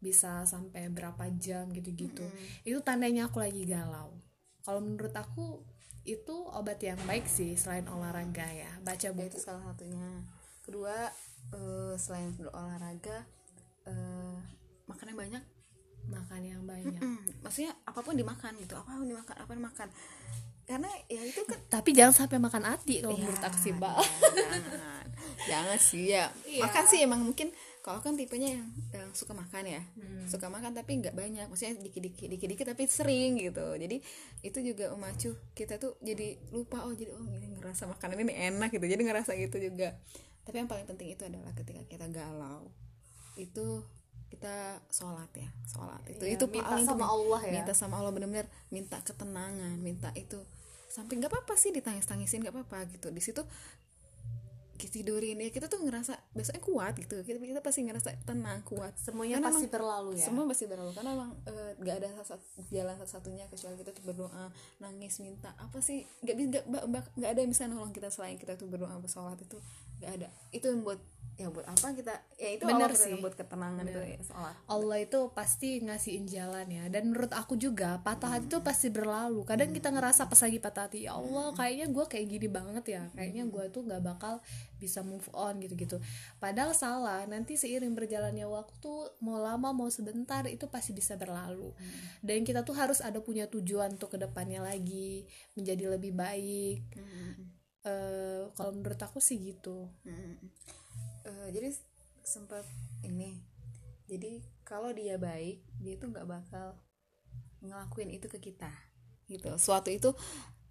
Bisa 0.00 0.48
sampai 0.48 0.88
berapa 0.88 1.28
jam 1.36 1.68
gitu-gitu. 1.70 2.24
Itu 2.64 2.80
tandanya 2.80 3.28
aku 3.28 3.42
lagi 3.44 3.68
galau. 3.68 4.16
Kalau 4.64 4.80
menurut 4.80 5.12
aku 5.12 5.60
itu 6.08 6.32
obat 6.56 6.80
yang 6.80 6.96
baik 7.04 7.28
sih 7.28 7.52
selain 7.54 7.84
olahraga 7.84 8.48
ya. 8.48 8.72
Baca 8.80 8.96
Ya, 8.96 9.12
buku. 9.12 9.28
itu 9.28 9.38
salah 9.38 9.60
satunya. 9.68 10.24
Kedua 10.64 11.12
eh, 11.52 11.94
selain 12.00 12.32
olahraga 12.48 13.28
eh, 13.84 14.36
makan 14.88 15.06
yang 15.12 15.20
banyak. 15.20 15.44
Makan 16.08 16.40
yang 16.42 16.62
banyak. 16.64 16.96
Hmm, 16.96 17.20
maksudnya 17.44 17.76
apa 17.84 18.00
pun 18.00 18.16
dimakan 18.16 18.56
gitu. 18.56 18.72
Apa 18.80 18.96
pun 18.96 19.04
dimakan 19.04 19.36
apa 19.36 19.52
dimakan 19.52 19.88
karena 20.70 20.86
ya 21.06 21.18
itu 21.20 21.42
kan 21.42 21.58
tapi 21.66 21.90
jangan 21.90 22.14
sampai 22.14 22.38
makan 22.38 22.62
hati 22.64 23.02
kalau 23.02 23.12
Ya, 23.12 23.20
menurut 23.20 23.42
aku 23.42 23.58
sih 23.58 23.74
mbak. 23.74 23.94
jangan. 24.30 24.62
Jangan 25.40 25.78
sih 25.80 26.04
ya. 26.06 26.30
Makan 26.60 26.84
sih 26.86 26.98
emang 27.00 27.20
mungkin 27.20 27.50
kalau 27.80 27.98
kan 27.98 28.12
tipenya 28.12 28.54
yang, 28.54 28.66
yang 28.92 29.10
suka 29.10 29.32
makan 29.32 29.66
ya. 29.66 29.82
Suka 30.24 30.46
makan 30.46 30.70
tapi 30.70 30.96
nggak 30.96 31.10
banyak. 31.12 31.48
Maksudnya 31.48 31.74
dikit 31.76 31.98
dikit 32.00 32.28
dikit 32.28 32.48
dikit 32.48 32.66
tapi 32.68 32.86
sering 32.86 33.34
gitu. 33.36 33.66
Jadi 33.74 33.98
itu 34.40 34.58
juga 34.62 34.92
memacu 34.92 35.34
kita 35.50 35.74
tuh 35.76 35.98
jadi 35.98 36.38
lupa 36.50 36.84
oh 36.84 36.92
jadi 36.92 37.10
oh 37.10 37.24
ini 37.26 37.56
ngerasa 37.56 37.88
makanan 37.88 38.20
ini 38.20 38.32
enak 38.52 38.70
gitu. 38.70 38.84
Jadi 38.84 39.02
ngerasa 39.02 39.34
gitu 39.34 39.58
juga. 39.58 39.96
Tapi 40.44 40.54
yang 40.56 40.68
paling 40.68 40.86
penting 40.86 41.08
itu 41.10 41.22
adalah 41.24 41.50
ketika 41.50 41.82
kita 41.84 42.06
galau 42.06 42.70
itu 43.34 43.82
kita 44.28 44.78
sholat 44.86 45.26
ya. 45.34 45.48
Sholat. 45.66 45.98
Itu 46.06 46.22
Iya, 46.22 46.36
itu 46.36 46.44
minta 46.46 46.68
paling 46.70 46.86
sama. 46.86 47.04
Allah 47.08 47.40
ya. 47.42 47.52
minta 47.56 47.72
sama 47.72 47.94
Allah 47.98 48.12
benar-benar 48.12 48.46
minta 48.68 49.00
ketenangan 49.00 49.74
minta 49.80 50.12
itu 50.14 50.38
sampai 50.90 51.22
nggak 51.22 51.30
apa-apa 51.30 51.54
sih 51.54 51.70
ditangis 51.70 52.04
tangisin 52.04 52.42
nggak 52.42 52.52
apa-apa 52.52 52.90
gitu. 52.90 53.08
Di 53.08 53.22
situ 53.22 53.46
kita 54.80 54.96
tidurin 54.96 55.36
ya 55.36 55.52
kita 55.52 55.68
tuh 55.68 55.76
ngerasa 55.84 56.16
besoknya 56.32 56.64
kuat 56.64 56.96
gitu. 56.96 57.20
Kita, 57.20 57.36
kita 57.36 57.60
pasti 57.60 57.84
ngerasa 57.84 58.16
tenang 58.24 58.64
kuat. 58.64 58.96
Semuanya 58.96 59.36
Karena 59.36 59.52
pasti 59.52 59.68
emang- 59.68 59.74
berlalu 59.76 60.10
ya? 60.16 60.24
semua 60.24 60.44
pasti 60.48 60.64
berlalu. 60.64 60.90
Karena 60.96 61.10
emang 61.12 61.30
eh, 61.44 61.72
nggak 61.76 61.96
ada 62.00 62.08
satu, 62.24 62.44
jalan 62.72 62.96
satu-satunya 62.96 63.44
kecuali 63.52 63.76
kita 63.76 63.90
tuh 63.92 64.04
berdoa 64.08 64.44
nangis 64.80 65.20
minta 65.20 65.52
apa 65.60 65.84
sih? 65.84 66.08
Nggak 66.24 66.36
bisa 66.36 66.48
nggak 67.20 67.30
ada 67.30 67.40
yang 67.44 67.52
bisa 67.52 67.68
nolong 67.68 67.92
kita 67.92 68.08
selain 68.08 68.40
kita 68.40 68.56
tuh 68.56 68.72
berdoa 68.72 68.96
bersolat 69.04 69.36
itu 69.36 69.60
nggak 70.00 70.12
ada. 70.16 70.28
Itu 70.50 70.72
yang 70.72 70.82
buat 70.82 71.00
ya 71.40 71.48
buat 71.48 71.64
apa 71.64 71.96
kita 71.96 72.12
ya 72.36 72.60
itu 72.60 72.68
Bener 72.68 72.92
Allah 72.92 73.00
sih. 73.00 73.16
yang 73.16 73.24
buat 73.24 73.32
ketenangan 73.32 73.80
itu 73.88 73.96
ya 73.96 74.20
sholat 74.20 74.52
Allah 74.68 74.98
itu 75.00 75.20
pasti 75.32 75.80
ngasihin 75.80 76.28
jalan 76.28 76.68
ya. 76.68 76.84
Dan 76.92 77.08
menurut 77.08 77.32
aku 77.32 77.56
juga 77.56 77.96
patah 78.04 78.36
hati 78.36 78.52
itu 78.52 78.60
pasti 78.60 78.92
berlalu. 78.92 79.48
Kadang 79.48 79.72
kita 79.72 79.88
ngerasa 79.88 80.28
pas 80.28 80.36
lagi 80.36 80.60
patah 80.60 80.84
hati 80.84 81.08
ya 81.08 81.16
Allah 81.16 81.56
kayaknya 81.56 81.88
gue 81.88 82.04
kayak 82.04 82.26
gini 82.28 82.48
banget 82.52 82.84
ya. 82.92 83.02
Kayaknya 83.16 83.44
gue 83.48 83.64
tuh 83.72 83.82
nggak 83.88 84.02
bakal 84.04 84.44
bisa 84.76 85.00
move 85.00 85.24
on 85.32 85.56
gitu-gitu. 85.64 85.96
Padahal 86.36 86.76
salah 86.76 87.24
nanti 87.24 87.56
seiring 87.56 87.96
berjalannya 87.96 88.44
waktu 88.44 88.92
mau 89.24 89.40
lama 89.40 89.72
mau 89.72 89.88
sebentar 89.88 90.44
itu 90.44 90.68
pasti 90.68 90.92
bisa 90.92 91.16
berlalu. 91.16 91.72
Dan 92.20 92.44
kita 92.44 92.68
tuh 92.68 92.76
harus 92.76 93.00
ada 93.00 93.16
punya 93.24 93.48
tujuan 93.48 93.96
untuk 93.96 94.12
ke 94.12 94.18
depannya 94.20 94.60
lagi 94.60 95.24
menjadi 95.56 95.96
lebih 95.96 96.12
baik 96.12 96.84
Eh, 97.80 98.44
kalau 98.52 98.76
menurut 98.76 99.00
aku 99.00 99.24
sih 99.24 99.40
gitu. 99.40 99.88
Mm. 100.04 100.36
Eh, 101.24 101.48
jadi 101.52 101.72
sempat 102.20 102.68
ini 103.00 103.40
jadi 104.10 104.42
kalau 104.66 104.92
dia 104.92 105.16
baik 105.16 105.62
dia 105.80 105.94
tuh 105.96 106.12
nggak 106.12 106.28
bakal 106.28 106.76
ngelakuin 107.62 108.10
itu 108.10 108.26
ke 108.26 108.42
kita 108.42 108.68
gitu. 109.30 109.54
Suatu 109.56 109.88
itu 109.88 110.10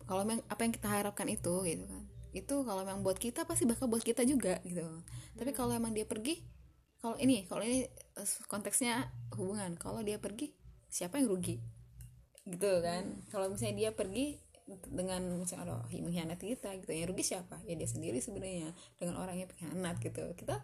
kalau 0.04 0.28
memang 0.28 0.44
apa 0.52 0.62
yang 0.68 0.74
kita 0.76 0.92
harapkan 0.92 1.26
itu 1.32 1.64
gitu 1.64 1.88
kan. 1.88 2.04
Itu 2.36 2.62
kalau 2.68 2.84
memang 2.84 3.02
buat 3.02 3.16
kita 3.18 3.48
pasti 3.48 3.64
bakal 3.64 3.88
buat 3.88 4.04
kita 4.04 4.28
juga 4.28 4.60
gitu. 4.68 4.84
Tapi 5.40 5.52
kalau 5.56 5.72
emang 5.72 5.96
dia 5.96 6.04
pergi 6.04 6.44
kalau 7.00 7.16
ini 7.16 7.48
kalau 7.48 7.64
ini 7.64 7.88
eh, 7.88 8.28
konteksnya 8.52 9.08
hubungan. 9.40 9.80
Kalau 9.80 10.04
dia 10.04 10.20
pergi 10.20 10.52
siapa 10.92 11.18
yang 11.18 11.32
rugi? 11.32 11.64
Gitu 12.44 12.72
kan. 12.84 13.24
Kalau 13.32 13.48
misalnya 13.48 13.88
dia 13.88 13.92
pergi 13.96 14.36
dengan 14.90 15.22
misalnya 15.40 15.74
ada 15.74 15.76
mengkhianati 15.90 16.46
kita 16.58 16.70
gitu 16.82 16.92
yang 16.94 17.08
rugi 17.10 17.24
siapa? 17.26 17.58
Ya 17.66 17.74
dia 17.74 17.90
sendiri 17.90 18.22
sebenarnya 18.22 18.74
dengan 19.02 19.18
orang 19.18 19.40
yang 19.40 19.50
pengkhianat 19.50 19.98
gitu. 20.04 20.24
Kita 20.38 20.62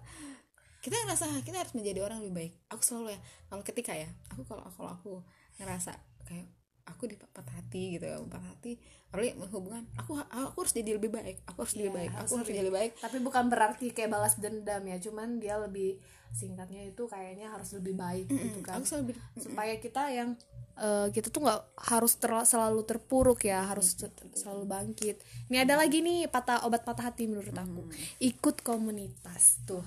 kita 0.85 0.95
ngerasa 1.01 1.41
kita 1.41 1.57
harus 1.65 1.74
menjadi 1.74 2.05
orang 2.05 2.21
lebih 2.21 2.35
baik. 2.35 2.53
Aku 2.69 2.81
selalu 2.85 3.17
ya 3.17 3.19
kalau 3.50 3.63
ketika 3.65 3.93
ya 3.97 4.09
aku 4.29 4.45
kalau 4.45 4.63
kalau 4.77 4.91
aku 4.93 5.12
ngerasa 5.57 5.97
kayak 6.29 6.45
aku 6.85 7.09
di 7.09 7.17
patah 7.17 7.50
hati 7.50 7.97
gitu 7.97 8.05
ya 8.05 8.21
patah 8.29 8.45
hati 8.45 8.77
apalagi 9.09 9.33
hubungan 9.50 9.83
aku 9.97 10.21
aku 10.21 10.57
harus 10.62 10.74
jadi 10.77 11.01
lebih 11.01 11.09
baik 11.09 11.41
aku 11.50 11.65
harus 11.65 11.74
Iya, 11.74 11.79
lebih 11.81 11.93
baik 11.97 12.12
harus 12.13 12.29
aku 12.29 12.33
harus 12.38 12.50
jadi 12.53 12.62
lebih 12.62 12.75
baik. 12.77 12.91
Tapi 13.01 13.17
bukan 13.25 13.43
berarti 13.50 13.85
kayak 13.89 14.09
balas 14.13 14.33
dendam 14.38 14.83
ya 14.85 14.97
cuman 15.01 15.41
dia 15.41 15.57
lebih 15.57 15.97
singkatnya 16.35 16.85
itu 16.85 17.03
kayaknya 17.09 17.50
harus 17.50 17.74
lebih 17.74 17.95
baik 17.97 18.27
gitu 18.29 18.59
kan. 18.62 18.77
aku 18.77 18.85
selalu 18.85 19.17
supaya 19.39 19.74
kita 19.81 20.13
yang 20.13 20.38
eh, 20.79 21.08
kita 21.12 21.32
tuh 21.32 21.48
nggak 21.48 21.62
harus 21.91 22.13
ter- 22.20 22.48
selalu 22.48 22.82
terpuruk 22.84 23.44
ya 23.44 23.63
harus 23.65 23.96
ter- 23.96 24.13
selalu 24.36 24.63
bangkit. 24.67 25.20
Ini 25.51 25.63
ada 25.63 25.79
lagi 25.79 26.03
nih 26.03 26.27
patah 26.27 26.63
obat 26.67 26.84
patah 26.84 27.12
hati 27.12 27.27
menurut 27.27 27.55
aku. 27.55 27.88
Ikut 28.20 28.62
komunitas 28.63 29.63
tuh. 29.63 29.84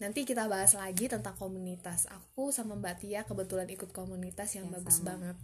Nanti 0.00 0.24
kita 0.24 0.48
bahas 0.48 0.72
lagi 0.72 1.12
tentang 1.12 1.36
komunitas. 1.36 2.08
Aku 2.08 2.48
sama 2.56 2.72
Mbak 2.72 3.04
Tia 3.04 3.20
kebetulan 3.28 3.68
ikut 3.68 3.92
komunitas 3.92 4.56
yang 4.56 4.72
bagus 4.72 5.04
banget. 5.04 5.36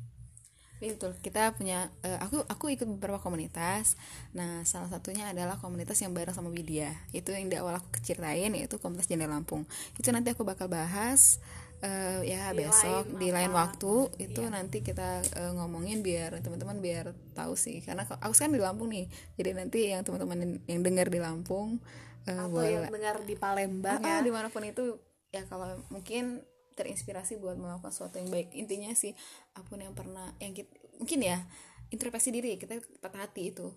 Iya, 0.76 0.92
betul. 0.92 1.12
Kita 1.24 1.56
punya 1.56 1.88
eh, 2.04 2.20
aku 2.20 2.44
aku 2.44 2.68
ikut 2.68 2.84
beberapa 2.84 3.16
komunitas. 3.16 3.96
Nah 4.36 4.60
salah 4.68 4.92
satunya 4.92 5.32
adalah 5.32 5.56
komunitas 5.56 5.96
yang 6.04 6.12
bareng 6.12 6.36
sama 6.36 6.52
Widya. 6.52 6.92
Itu 7.16 7.32
yang 7.32 7.48
di 7.48 7.56
awal 7.56 7.80
aku 7.80 7.96
ceritain 8.04 8.52
yaitu 8.52 8.76
komunitas 8.76 9.08
Jendela 9.08 9.40
Lampung. 9.40 9.64
Itu 9.96 10.12
nanti 10.12 10.36
aku 10.36 10.44
bakal 10.44 10.68
bahas 10.68 11.40
eh, 11.82 12.20
ya 12.24 12.52
Di 12.52 12.64
besok 12.64 13.04
lain 13.12 13.18
di 13.20 13.28
lain 13.32 13.52
waktu. 13.52 13.94
itu 14.16 14.40
nanti 14.48 14.80
kita 14.80 15.20
eh, 15.24 15.52
ngomongin 15.52 16.00
biar 16.00 16.40
teman-teman 16.40 16.80
biar 16.80 17.12
tahu 17.36 17.52
sih. 17.56 17.84
Karena 17.84 18.04
aku 18.06 18.32
sekarang 18.32 18.56
di 18.56 18.62
Lampung 18.62 18.88
nih. 18.92 19.06
Jadi 19.36 19.50
nanti 19.52 19.78
yang 19.92 20.02
teman-teman 20.04 20.62
yang, 20.64 20.80
dengar 20.80 21.12
di 21.12 21.20
Lampung 21.20 21.80
eh, 22.24 22.32
atau 22.32 22.48
boleh 22.48 22.70
yang 22.80 22.92
dengar 22.92 23.16
di 23.22 23.34
Palembang 23.36 24.00
Ah, 24.00 24.20
ya. 24.20 24.24
di 24.24 24.32
mana 24.32 24.48
pun 24.48 24.64
itu 24.64 24.96
ya 25.34 25.44
kalau 25.46 25.82
mungkin 25.92 26.40
terinspirasi 26.76 27.40
buat 27.40 27.56
melakukan 27.56 27.92
sesuatu 27.92 28.20
yang 28.20 28.28
baik. 28.28 28.52
Intinya 28.52 28.92
sih 28.92 29.16
apa 29.52 29.64
pun 29.64 29.80
yang 29.80 29.96
pernah 29.96 30.32
yang 30.40 30.52
kita, 30.52 30.68
mungkin 31.00 31.24
ya 31.24 31.40
introspeksi 31.88 32.32
diri 32.32 32.56
kita 32.60 32.80
patah 33.00 33.24
hati 33.24 33.52
itu. 33.52 33.72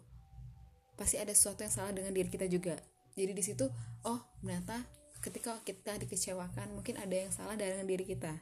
Pasti 1.00 1.16
ada 1.16 1.32
sesuatu 1.32 1.64
yang 1.64 1.72
salah 1.72 1.96
dengan 1.96 2.12
diri 2.12 2.28
kita 2.28 2.44
juga. 2.52 2.76
Jadi 3.16 3.32
di 3.32 3.44
situ 3.44 3.68
oh 4.04 4.20
ternyata 4.40 4.84
ketika 5.20 5.60
kita 5.68 6.00
dikecewakan 6.00 6.72
mungkin 6.76 6.96
ada 7.00 7.16
yang 7.16 7.32
salah 7.32 7.56
dengan 7.60 7.84
diri 7.86 8.08
kita. 8.08 8.34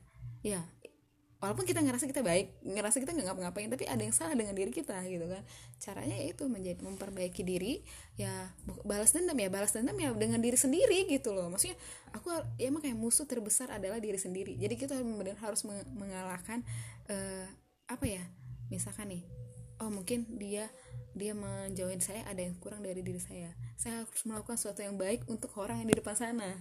Ya 0.45 0.61
walaupun 1.37 1.69
kita 1.69 1.85
ngerasa 1.85 2.09
kita 2.09 2.25
baik 2.25 2.65
ngerasa 2.65 2.97
kita 2.97 3.13
nggak 3.13 3.29
ngapa-ngapain 3.29 3.69
tapi 3.69 3.85
ada 3.85 4.01
yang 4.01 4.09
salah 4.09 4.33
dengan 4.33 4.57
diri 4.57 4.73
kita 4.73 4.97
gitu 5.05 5.25
kan. 5.29 5.43
Caranya 5.77 6.17
ya 6.17 6.33
itu 6.33 6.45
menjadi 6.49 6.81
memperbaiki 6.81 7.45
diri 7.45 7.85
ya 8.17 8.53
balas 8.85 9.13
dendam 9.13 9.37
ya 9.37 9.49
balas 9.49 9.73
dendam 9.73 9.97
ya 9.97 10.13
dengan 10.17 10.41
diri 10.41 10.57
sendiri 10.57 11.05
gitu 11.09 11.33
loh. 11.33 11.49
Maksudnya 11.53 11.77
aku 12.13 12.33
ya 12.57 12.69
kayak 12.73 12.97
musuh 12.97 13.29
terbesar 13.29 13.69
adalah 13.69 14.01
diri 14.01 14.17
sendiri. 14.17 14.57
Jadi 14.57 14.75
kita 14.77 14.97
benar 15.01 15.37
harus 15.41 15.61
meng- 15.65 15.89
mengalahkan 15.93 16.65
eh, 17.09 17.45
apa 17.87 18.05
ya 18.05 18.23
misalkan 18.67 19.07
nih 19.07 19.23
oh 19.79 19.89
mungkin 19.93 20.25
dia 20.41 20.67
dia 21.17 21.33
menjauhin 21.33 21.99
saya 21.99 22.21
ada 22.29 22.39
yang 22.39 22.53
kurang 22.61 22.85
dari 22.85 23.01
diri 23.01 23.17
saya. 23.17 23.51
Saya 23.73 24.05
harus 24.05 24.21
melakukan 24.23 24.55
sesuatu 24.55 24.85
yang 24.85 24.95
baik 24.95 25.25
untuk 25.25 25.51
orang 25.57 25.81
yang 25.81 25.89
di 25.89 25.97
depan 25.97 26.13
sana. 26.13 26.53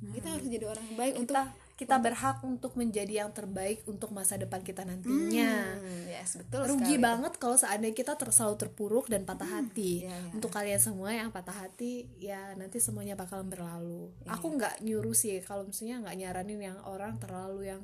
Kita 0.00 0.32
harus 0.32 0.48
jadi 0.48 0.64
orang 0.64 0.84
yang 0.88 0.96
baik 0.96 1.14
untuk 1.20 1.36
kita 1.36 1.44
kita 1.80 1.96
berhak 1.96 2.44
untuk 2.44 2.76
menjadi 2.76 3.24
yang 3.24 3.32
terbaik 3.32 3.80
untuk 3.88 4.12
masa 4.12 4.36
depan 4.36 4.60
kita 4.60 4.84
nantinya. 4.84 5.80
Hmm, 5.80 6.12
yes 6.12 6.36
betul 6.36 6.76
rugi 6.76 7.00
sekali. 7.00 7.06
banget 7.08 7.32
kalau 7.40 7.56
seandainya 7.56 7.96
kita 7.96 8.20
ter 8.20 8.28
selalu 8.28 8.56
terpuruk 8.60 9.08
dan 9.08 9.24
patah 9.24 9.48
hati. 9.48 10.04
iya, 10.04 10.12
iya. 10.12 10.32
untuk 10.36 10.52
kalian 10.52 10.76
semua 10.76 11.08
yang 11.16 11.32
patah 11.32 11.56
hati 11.56 12.12
ya 12.20 12.52
nanti 12.60 12.84
semuanya 12.84 13.16
bakalan 13.16 13.48
berlalu. 13.48 14.12
Iya, 14.28 14.28
aku 14.28 14.46
nggak 14.60 14.84
nyuruh 14.84 15.16
sih 15.16 15.40
kalau 15.40 15.64
misalnya 15.64 16.04
nggak 16.04 16.16
nyaranin 16.20 16.60
yang 16.60 16.78
orang 16.84 17.16
terlalu 17.16 17.72
yang 17.72 17.80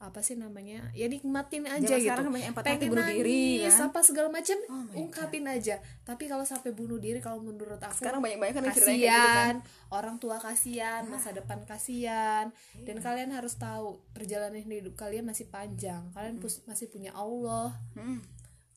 apa 0.00 0.24
sih 0.24 0.32
namanya? 0.32 0.88
Ya 0.96 1.12
nikmatin 1.12 1.68
aja 1.68 1.76
Jangan 1.84 2.00
gitu. 2.00 2.08
sekarang 2.08 2.24
kan 2.24 2.32
banyak 2.32 2.48
patah 2.56 2.70
hati, 2.72 2.80
pengen 2.80 2.92
bunuh 2.96 3.04
diri, 3.04 3.44
nangis, 3.60 3.76
kan? 3.76 3.86
apa 3.92 3.98
segala 4.00 4.28
macam 4.32 4.56
Oh 4.72 4.84
ungkapin 4.96 5.44
aja. 5.44 5.76
Tapi 6.08 6.24
kalau 6.24 6.44
sampai 6.48 6.72
bunuh 6.72 6.96
diri 6.96 7.20
kalau 7.20 7.44
menurut 7.44 7.76
aku 7.76 8.00
sekarang 8.00 8.24
banyak-banyak 8.24 8.54
kan 8.56 8.62
yang 8.64 8.72
ceritanya 8.72 8.96
kayak 8.96 9.12
gitu 9.12 9.28
kan. 9.28 9.28
kasihan. 9.28 9.56
Orang 9.92 10.16
tua 10.16 10.36
kasihan 10.40 11.02
masa 11.04 11.36
depan 11.36 11.60
kasihan. 11.68 12.46
Dan 12.80 12.96
kalian 13.04 13.30
harus 13.36 13.60
tahu 13.60 14.00
perjalanan 14.16 14.56
hidup 14.56 14.96
kalian 14.96 15.28
masih 15.28 15.52
panjang. 15.52 16.08
Kalian 16.16 16.40
pus- 16.40 16.64
masih 16.64 16.88
punya 16.88 17.12
Allah. 17.12 17.76
Hmm, 17.92 18.24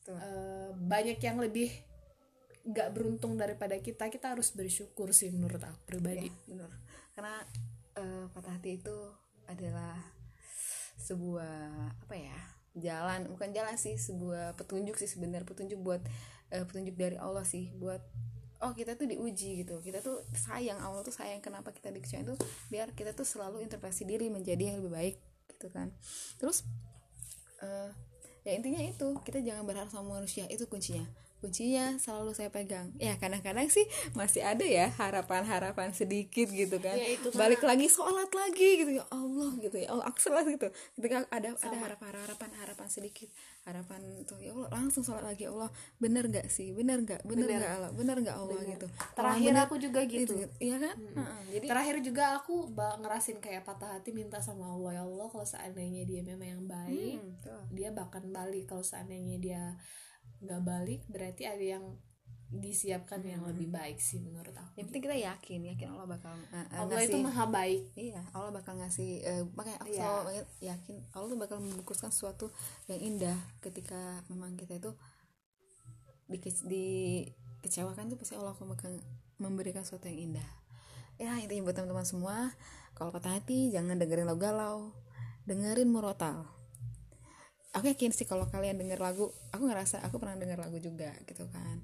tuh. 0.04 0.20
Eh, 0.20 0.70
banyak 0.76 1.16
yang 1.24 1.40
lebih 1.40 1.72
nggak 2.68 2.92
beruntung 2.92 3.40
daripada 3.40 3.80
kita. 3.80 4.12
Kita 4.12 4.36
harus 4.36 4.52
bersyukur 4.52 5.08
sih 5.16 5.32
menurut 5.32 5.64
aku 5.64 5.88
pribadi. 5.88 6.28
Benar. 6.44 6.68
Karena 7.16 7.40
eh, 7.96 8.28
patah 8.28 8.60
hati 8.60 8.76
itu 8.76 8.96
adalah 9.48 9.96
sebuah 10.98 11.90
apa 12.06 12.14
ya 12.16 12.38
jalan 12.74 13.30
bukan 13.30 13.54
jalan 13.54 13.78
sih 13.78 13.94
sebuah 13.94 14.58
petunjuk 14.58 14.98
sih 14.98 15.06
sebenarnya 15.06 15.46
petunjuk 15.46 15.78
buat 15.78 16.02
eh, 16.50 16.66
petunjuk 16.66 16.98
dari 16.98 17.14
Allah 17.14 17.46
sih 17.46 17.70
buat 17.78 18.02
oh 18.64 18.72
kita 18.72 18.96
tuh 18.96 19.04
diuji 19.04 19.60
gitu. 19.62 19.76
Kita 19.84 20.00
tuh 20.00 20.24
sayang 20.32 20.80
Allah 20.80 21.04
tuh 21.04 21.12
sayang 21.12 21.44
kenapa 21.44 21.70
kita 21.70 21.92
dikecewain 21.92 22.24
tuh 22.24 22.38
biar 22.72 22.96
kita 22.96 23.12
tuh 23.12 23.28
selalu 23.28 23.60
introspeksi 23.60 24.08
diri 24.08 24.32
menjadi 24.32 24.72
yang 24.72 24.76
lebih 24.80 24.92
baik 24.96 25.16
gitu 25.52 25.68
kan. 25.68 25.92
Terus 26.40 26.64
eh, 27.60 27.92
ya 28.48 28.52
intinya 28.56 28.80
itu 28.80 29.20
kita 29.20 29.44
jangan 29.44 29.68
berharap 29.68 29.92
sama 29.92 30.20
manusia 30.20 30.48
itu 30.48 30.64
kuncinya 30.64 31.04
kuncinya 31.44 32.00
selalu 32.00 32.32
saya 32.32 32.48
pegang. 32.48 32.88
Ya 32.96 33.20
kadang-kadang 33.20 33.68
sih 33.68 33.84
masih 34.16 34.40
ada 34.40 34.64
ya 34.64 34.88
harapan-harapan 34.96 35.92
sedikit 35.92 36.48
gitu 36.48 36.80
kan. 36.80 36.96
Ya, 36.96 37.20
itu 37.20 37.28
balik 37.36 37.60
lagi 37.60 37.84
sholat 37.92 38.32
lagi 38.32 38.80
gitu. 38.80 38.96
Ya 38.96 39.04
Allah 39.12 39.52
gitu 39.60 39.76
ya. 39.76 39.92
Allah 39.92 40.08
aku 40.08 40.18
sholat 40.24 40.48
gitu. 40.48 40.72
Ketika 40.96 41.28
ada 41.28 41.52
ada 41.52 41.76
harapan 41.76 42.16
harapan 42.16 42.50
harapan 42.56 42.88
sedikit. 42.88 43.28
Harapan 43.68 44.00
tuh 44.24 44.40
ya 44.40 44.56
Allah 44.56 44.72
langsung 44.72 45.04
sholat 45.04 45.20
lagi 45.20 45.44
ya 45.44 45.52
Allah. 45.52 45.68
Bener 46.00 46.24
gak 46.32 46.48
sih? 46.48 46.72
Bener 46.72 47.04
gak 47.04 47.20
bener 47.28 47.44
Bener. 47.44 47.60
gak 47.60 47.72
Allah? 47.76 47.90
Bener 47.92 48.16
gak 48.24 48.36
Allah 48.40 48.60
gitu? 48.64 48.86
Terakhir 49.12 49.52
Orang 49.52 49.64
aku 49.68 49.74
juga 49.76 50.00
gitu. 50.08 50.34
iya 50.56 50.76
kan? 50.80 50.96
Heeh, 50.96 51.40
jadi 51.60 51.66
terakhir 51.68 51.96
juga 52.00 52.24
aku 52.40 52.72
ngerasin 52.74 53.36
kayak 53.44 53.68
patah 53.68 54.00
hati 54.00 54.16
minta 54.16 54.40
sama 54.40 54.72
Allah 54.72 54.96
ya 54.96 55.02
Allah 55.04 55.28
kalau 55.28 55.44
seandainya 55.44 56.08
dia 56.08 56.24
memang 56.24 56.48
yang 56.48 56.64
baik 56.64 57.20
hmm, 57.20 57.44
tuh. 57.44 57.62
dia 57.68 57.92
bahkan 57.92 58.24
balik. 58.32 58.64
Kalau 58.64 58.80
seandainya 58.80 59.36
dia 59.36 59.62
nggak 60.44 60.62
balik 60.62 61.00
berarti 61.08 61.48
ada 61.48 61.64
yang 61.78 61.84
disiapkan 62.54 63.18
yang 63.26 63.42
lebih 63.42 63.66
baik 63.66 63.98
sih 63.98 64.22
menurut 64.22 64.54
aku 64.54 64.78
yang 64.78 64.86
penting 64.86 65.02
kita 65.02 65.16
yakin 65.18 65.60
yakin 65.74 65.88
Allah 65.90 66.06
bakal 66.06 66.30
uh, 66.30 66.56
uh, 66.62 66.86
Allah 66.86 67.02
itu 67.02 67.18
ngasih- 67.18 67.26
maha 67.26 67.44
baik 67.50 67.80
Iya, 67.98 68.22
Allah 68.30 68.52
bakal 68.54 68.78
ngasih 68.78 69.10
eh, 69.20 69.42
makanya 69.56 69.78
aku 69.82 69.90
Iya. 69.90 69.98
selalu 69.98 70.30
yakin 70.62 70.96
Allah 71.10 71.26
tuh 71.26 71.40
bakal 71.40 71.56
membungkuskan 71.58 72.10
sesuatu 72.14 72.46
yang 72.86 73.00
indah 73.02 73.34
ketika 73.58 74.22
memang 74.30 74.54
kita 74.54 74.78
itu 74.78 74.94
dike- 76.30 76.62
dikecewakan 76.64 78.06
tuh 78.06 78.18
pasti 78.20 78.38
Allah 78.38 78.54
akan 78.54 79.02
memberikan 79.38 79.82
sesuatu 79.82 80.06
yang 80.06 80.32
indah. 80.32 80.48
Ya, 81.14 81.38
intinya 81.38 81.66
buat 81.66 81.74
teman-teman 81.74 82.06
semua, 82.06 82.54
kalau 82.94 83.10
patah 83.10 83.38
hati 83.38 83.70
jangan 83.70 83.98
dengerin 83.98 84.26
lagu 84.26 84.38
galau, 84.40 84.94
dengerin 85.46 85.90
murotal. 85.90 86.46
Aku 87.74 87.90
yakin 87.90 88.14
sih 88.14 88.22
kalau 88.22 88.46
kalian 88.46 88.78
denger 88.78 89.02
lagu, 89.02 89.34
aku 89.50 89.66
ngerasa 89.66 89.98
aku 90.06 90.22
pernah 90.22 90.38
denger 90.38 90.62
lagu 90.62 90.78
juga 90.78 91.10
gitu 91.26 91.42
kan. 91.50 91.82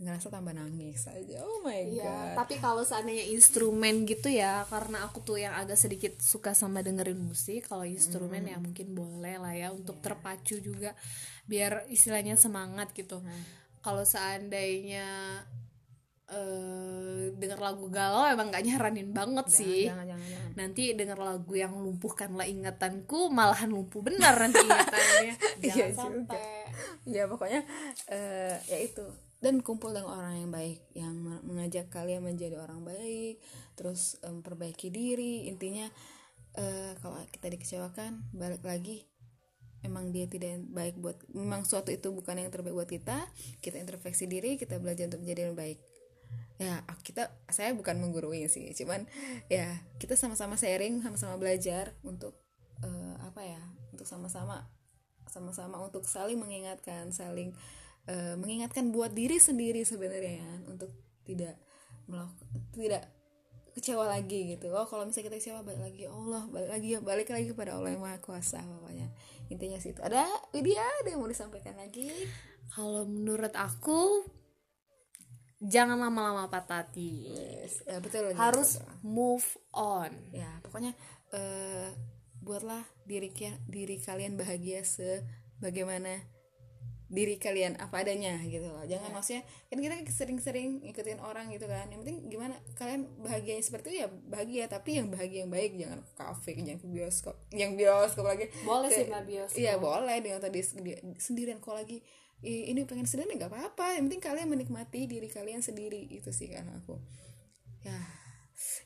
Ngerasa 0.00 0.32
tambah 0.32 0.56
nangis 0.56 1.08
aja. 1.08 1.44
Oh 1.44 1.60
my 1.60 1.80
god. 1.92 1.96
Iya, 1.96 2.16
tapi 2.32 2.56
kalau 2.56 2.84
seandainya 2.84 3.28
instrumen 3.32 4.08
gitu 4.08 4.32
ya, 4.32 4.64
karena 4.68 5.04
aku 5.04 5.20
tuh 5.20 5.40
yang 5.40 5.52
agak 5.56 5.76
sedikit 5.76 6.16
suka 6.20 6.56
sama 6.56 6.80
dengerin 6.80 7.20
musik, 7.20 7.68
kalau 7.68 7.84
instrumen 7.84 8.48
ya 8.48 8.56
mungkin 8.56 8.96
boleh 8.96 9.36
lah 9.36 9.52
ya 9.52 9.68
untuk 9.72 10.00
terpacu 10.00 10.56
juga, 10.60 10.96
biar 11.44 11.84
istilahnya 11.92 12.40
semangat 12.40 12.92
gitu. 12.96 13.20
Kalau 13.80 14.04
seandainya 14.04 15.08
eh 16.30 17.34
denger 17.34 17.58
lagu 17.58 17.90
galau 17.90 18.26
emang 18.26 18.54
gak 18.54 18.62
nyaranin 18.62 19.10
banget 19.10 19.46
sih. 19.50 19.90
Jangan, 19.90 20.06
jangan, 20.14 20.26
jangan. 20.30 20.50
Nanti 20.54 20.82
denger 20.94 21.18
lagu 21.18 21.52
yang 21.54 21.72
lumpuhkanlah 21.74 22.46
ingatanku, 22.46 23.30
malahan 23.30 23.70
lumpuh 23.70 24.00
benar 24.00 24.38
nanti 24.38 24.62
ingatannya. 24.62 25.34
Iya 25.60 25.92
Jangan 25.92 26.24
juga. 26.24 26.40
ya 27.04 27.24
pokoknya 27.28 27.60
eh, 28.08 28.56
ya 28.64 28.78
itu 28.80 29.04
dan 29.40 29.60
kumpul 29.60 29.92
dengan 29.92 30.16
orang 30.16 30.40
yang 30.40 30.50
baik 30.52 30.80
yang 30.92 31.12
me- 31.16 31.44
mengajak 31.44 31.88
kalian 31.92 32.24
menjadi 32.24 32.56
orang 32.60 32.80
baik 32.80 33.40
terus 33.76 34.16
em, 34.20 34.40
perbaiki 34.40 34.88
diri 34.88 35.48
intinya 35.48 35.84
eh, 36.56 36.92
kalau 37.00 37.20
kita 37.28 37.48
dikecewakan 37.48 38.24
balik 38.32 38.64
lagi 38.64 39.04
emang 39.80 40.12
dia 40.12 40.28
tidak 40.28 40.60
baik 40.68 40.96
buat 41.00 41.16
memang 41.32 41.64
suatu 41.64 41.88
itu 41.88 42.12
bukan 42.12 42.36
yang 42.36 42.52
terbaik 42.52 42.76
buat 42.76 42.88
kita 42.88 43.16
kita 43.60 43.80
introspeksi 43.80 44.28
diri 44.28 44.60
kita 44.60 44.76
belajar 44.76 45.08
untuk 45.08 45.24
menjadi 45.24 45.48
yang 45.48 45.56
baik 45.56 45.80
ya 46.60 46.84
kita 47.00 47.32
saya 47.48 47.72
bukan 47.72 47.96
menggurui 47.96 48.44
sih 48.52 48.68
cuman 48.76 49.08
ya 49.48 49.80
kita 49.96 50.12
sama-sama 50.12 50.60
sharing 50.60 51.00
sama-sama 51.00 51.40
belajar 51.40 51.96
untuk 52.04 52.36
eh, 52.84 53.14
apa 53.24 53.40
ya 53.40 53.60
untuk 53.96 54.04
sama-sama 54.04 54.68
sama-sama 55.24 55.80
untuk 55.80 56.04
saling 56.04 56.36
mengingatkan 56.36 57.08
saling 57.16 57.56
eh, 58.04 58.36
mengingatkan 58.36 58.92
buat 58.92 59.16
diri 59.16 59.40
sendiri 59.40 59.86
sebenarnya 59.88 60.44
ya, 60.44 60.52
untuk 60.68 60.92
tidak 61.24 61.56
melakukan 62.04 62.48
tidak 62.76 63.04
kecewa 63.70 64.02
lagi 64.02 64.58
gitu. 64.58 64.74
Oh 64.74 64.82
kalau 64.84 65.06
misalnya 65.06 65.30
kita 65.30 65.36
kecewa 65.38 65.60
balik 65.62 65.80
lagi 65.80 66.00
ya 66.04 66.10
Allah 66.10 66.42
balik 66.50 66.70
lagi 66.74 66.88
ya 66.90 67.00
balik 67.00 67.28
lagi 67.30 67.46
kepada 67.54 67.78
Allah 67.78 67.94
yang 67.94 68.02
maha 68.02 68.18
kuasa 68.18 68.58
pokoknya. 68.60 69.08
Intinya 69.46 69.78
sih 69.78 69.94
itu. 69.94 70.02
Ada 70.02 70.26
Widya 70.50 70.82
ada 70.82 71.08
yang 71.08 71.22
mau 71.22 71.30
disampaikan 71.30 71.78
lagi? 71.78 72.10
Kalau 72.74 73.06
menurut 73.06 73.54
aku 73.54 74.26
jangan 75.60 75.96
lama-lama 75.96 76.48
patah 76.48 76.82
hati. 76.82 77.28
yes. 77.28 77.84
ya, 77.84 78.00
betul 78.00 78.32
Harus 78.32 78.76
betul. 78.76 78.96
move 79.02 79.46
on. 79.70 80.10
ya 80.32 80.48
pokoknya 80.60 80.96
eh, 81.30 81.92
buatlah 82.40 82.80
diri 83.04 83.28
diri 83.66 83.96
kalian 83.98 84.34
bahagia 84.34 84.80
sebagaimana 84.80 86.24
diri 87.10 87.36
kalian 87.36 87.74
apa 87.76 88.06
adanya 88.06 88.38
gitu 88.40 88.70
loh 88.70 88.86
jangan 88.86 89.10
maksudnya 89.10 89.42
kan 89.66 89.82
kita 89.82 89.98
sering-sering 90.08 90.78
ngikutin 90.80 91.18
orang 91.18 91.50
gitu 91.50 91.66
kan 91.66 91.90
yang 91.90 92.00
penting 92.00 92.30
gimana 92.30 92.54
kalian 92.78 93.10
bahagianya 93.18 93.60
seperti 93.60 93.90
itu 93.90 93.96
ya 94.00 94.08
bahagia 94.30 94.70
tapi 94.70 94.94
yang 94.94 95.10
bahagia 95.10 95.42
yang 95.42 95.50
baik 95.50 95.74
jangan 95.74 95.98
ke 96.00 96.12
kafe 96.14 96.54
jangan 96.56 96.78
ke 96.78 96.86
bioskop 96.86 97.34
yang 97.50 97.74
bioskop 97.74 98.22
lagi 98.22 98.46
Boleh 98.62 98.86
Ke- 98.86 98.94
sih 98.94 99.04
mbak 99.04 99.24
bios. 99.26 99.50
iya 99.52 99.74
boleh 99.76 100.22
dengan 100.22 100.38
tadi 100.38 100.62
sendi- 100.62 101.02
sendirian 101.18 101.58
kalau 101.58 101.82
lagi 101.82 101.98
"Ih, 101.98 102.02
ini 102.44 102.84
pengen 102.88 103.04
sendirian 103.04 103.36
nggak 103.36 103.52
apa-apa. 103.52 103.96
Yang 103.96 104.04
penting 104.10 104.22
kalian 104.24 104.48
menikmati 104.48 105.00
diri 105.04 105.28
kalian 105.28 105.60
sendiri 105.60 106.08
itu 106.08 106.32
sih 106.32 106.48
kan 106.48 106.68
aku. 106.72 106.96
Ya 107.84 108.20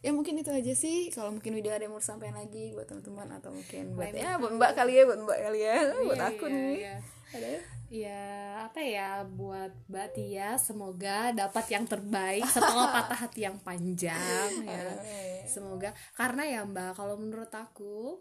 ya 0.05 0.11
mungkin 0.14 0.38
itu 0.38 0.51
aja 0.53 0.75
sih. 0.77 1.11
Kalau 1.11 1.35
mungkin 1.35 1.55
video 1.57 1.75
ada 1.75 1.87
yang 1.87 1.95
mau 1.95 2.03
sampaikan 2.03 2.38
lagi 2.38 2.71
buat 2.75 2.87
teman-teman 2.87 3.40
atau 3.40 3.51
mungkin 3.51 3.99
buat 3.99 4.14
ya 4.14 4.38
buat 4.38 4.55
mbak 4.55 4.73
kali 4.79 4.93
ya 4.99 5.03
buat 5.09 5.21
mbak 5.23 5.38
kali 5.38 5.61
ya. 5.62 5.77
Buat 6.07 6.23
aku 6.23 6.45
iya, 6.47 6.55
nih. 6.55 6.75
iya. 6.79 6.97
ada 7.35 7.49
Ya? 7.95 8.27
Apa 8.67 8.81
ya 8.83 9.23
buat 9.23 9.71
Mbak 9.87 10.09
Tia 10.19 10.59
semoga 10.59 11.31
dapat 11.31 11.62
yang 11.71 11.87
terbaik 11.87 12.43
setelah 12.49 12.90
patah 12.97 13.29
hati 13.29 13.47
yang 13.47 13.55
panjang 13.62 14.51
ya. 14.67 14.99
Semoga. 15.47 15.95
Karena 16.19 16.43
ya 16.43 16.61
Mbak 16.67 16.99
kalau 16.99 17.14
menurut 17.14 17.53
aku 17.55 18.19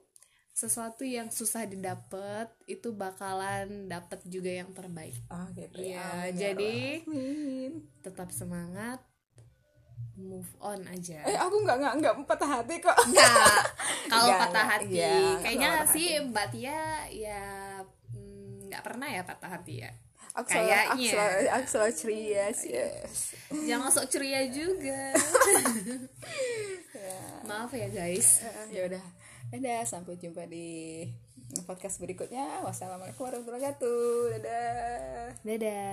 sesuatu 0.54 1.02
yang 1.02 1.28
susah 1.28 1.66
didapat 1.66 2.46
itu 2.66 2.94
bakalan 2.94 3.89
dapat 3.89 4.22
juga 4.24 4.54
yang 4.54 4.70
terbaik. 4.70 5.18
oh 5.28 5.50
gitu 5.52 5.82
Iya, 5.82 6.30
Amin, 6.30 6.32
ya 6.32 6.54
jadi. 6.54 6.78
Amin. 7.04 7.72
tetap 8.00 8.30
semangat 8.30 9.02
move 10.13 10.46
on 10.60 10.78
aja 10.86 11.26
eh 11.26 11.34
aku 11.34 11.58
nggak 11.60 11.74
nggak 11.76 11.94
nggak 11.98 12.13
patah 12.24 12.62
hati 12.62 12.78
kok 12.78 12.94
Enggak, 12.94 13.34
kalau 14.13 14.30
Enggak, 14.30 14.42
patah 14.46 14.66
hati, 14.70 14.94
Iya, 14.94 15.10
kalau 15.10 15.42
kayaknya 15.42 15.70
patah 15.74 15.88
sih 15.89 16.08
Mbak 16.22 16.48
Tia 16.54 16.82
ya 17.10 17.46
mm, 18.13 18.70
nggak 18.70 18.84
pernah 18.86 19.08
ya 19.10 19.22
patah 19.26 19.50
hati 19.50 19.74
ya. 19.82 19.89
aku 20.32 20.50
Kayaknya. 20.50 21.10
selalu, 21.10 21.38
aku 21.48 21.66
selalu 21.68 21.94
ceria 21.94 22.46
sih 22.52 22.72
yes. 22.74 23.18
Jangan 23.50 23.89
sok 23.89 24.06
ceria 24.08 24.42
juga. 24.50 25.02
Maaf 27.46 27.70
ya 27.72 27.86
guys. 27.88 28.42
Ya 28.70 28.86
udah 28.88 29.04
dadah 29.54 29.86
sampai 29.86 30.18
jumpa 30.18 30.50
di 30.50 31.06
podcast 31.70 32.02
berikutnya. 32.02 32.66
Wassalamualaikum 32.66 33.22
warahmatullahi 33.30 33.62
wabarakatuh. 33.62 34.42
Dadah. 34.42 35.28
Dadah. 35.46 35.92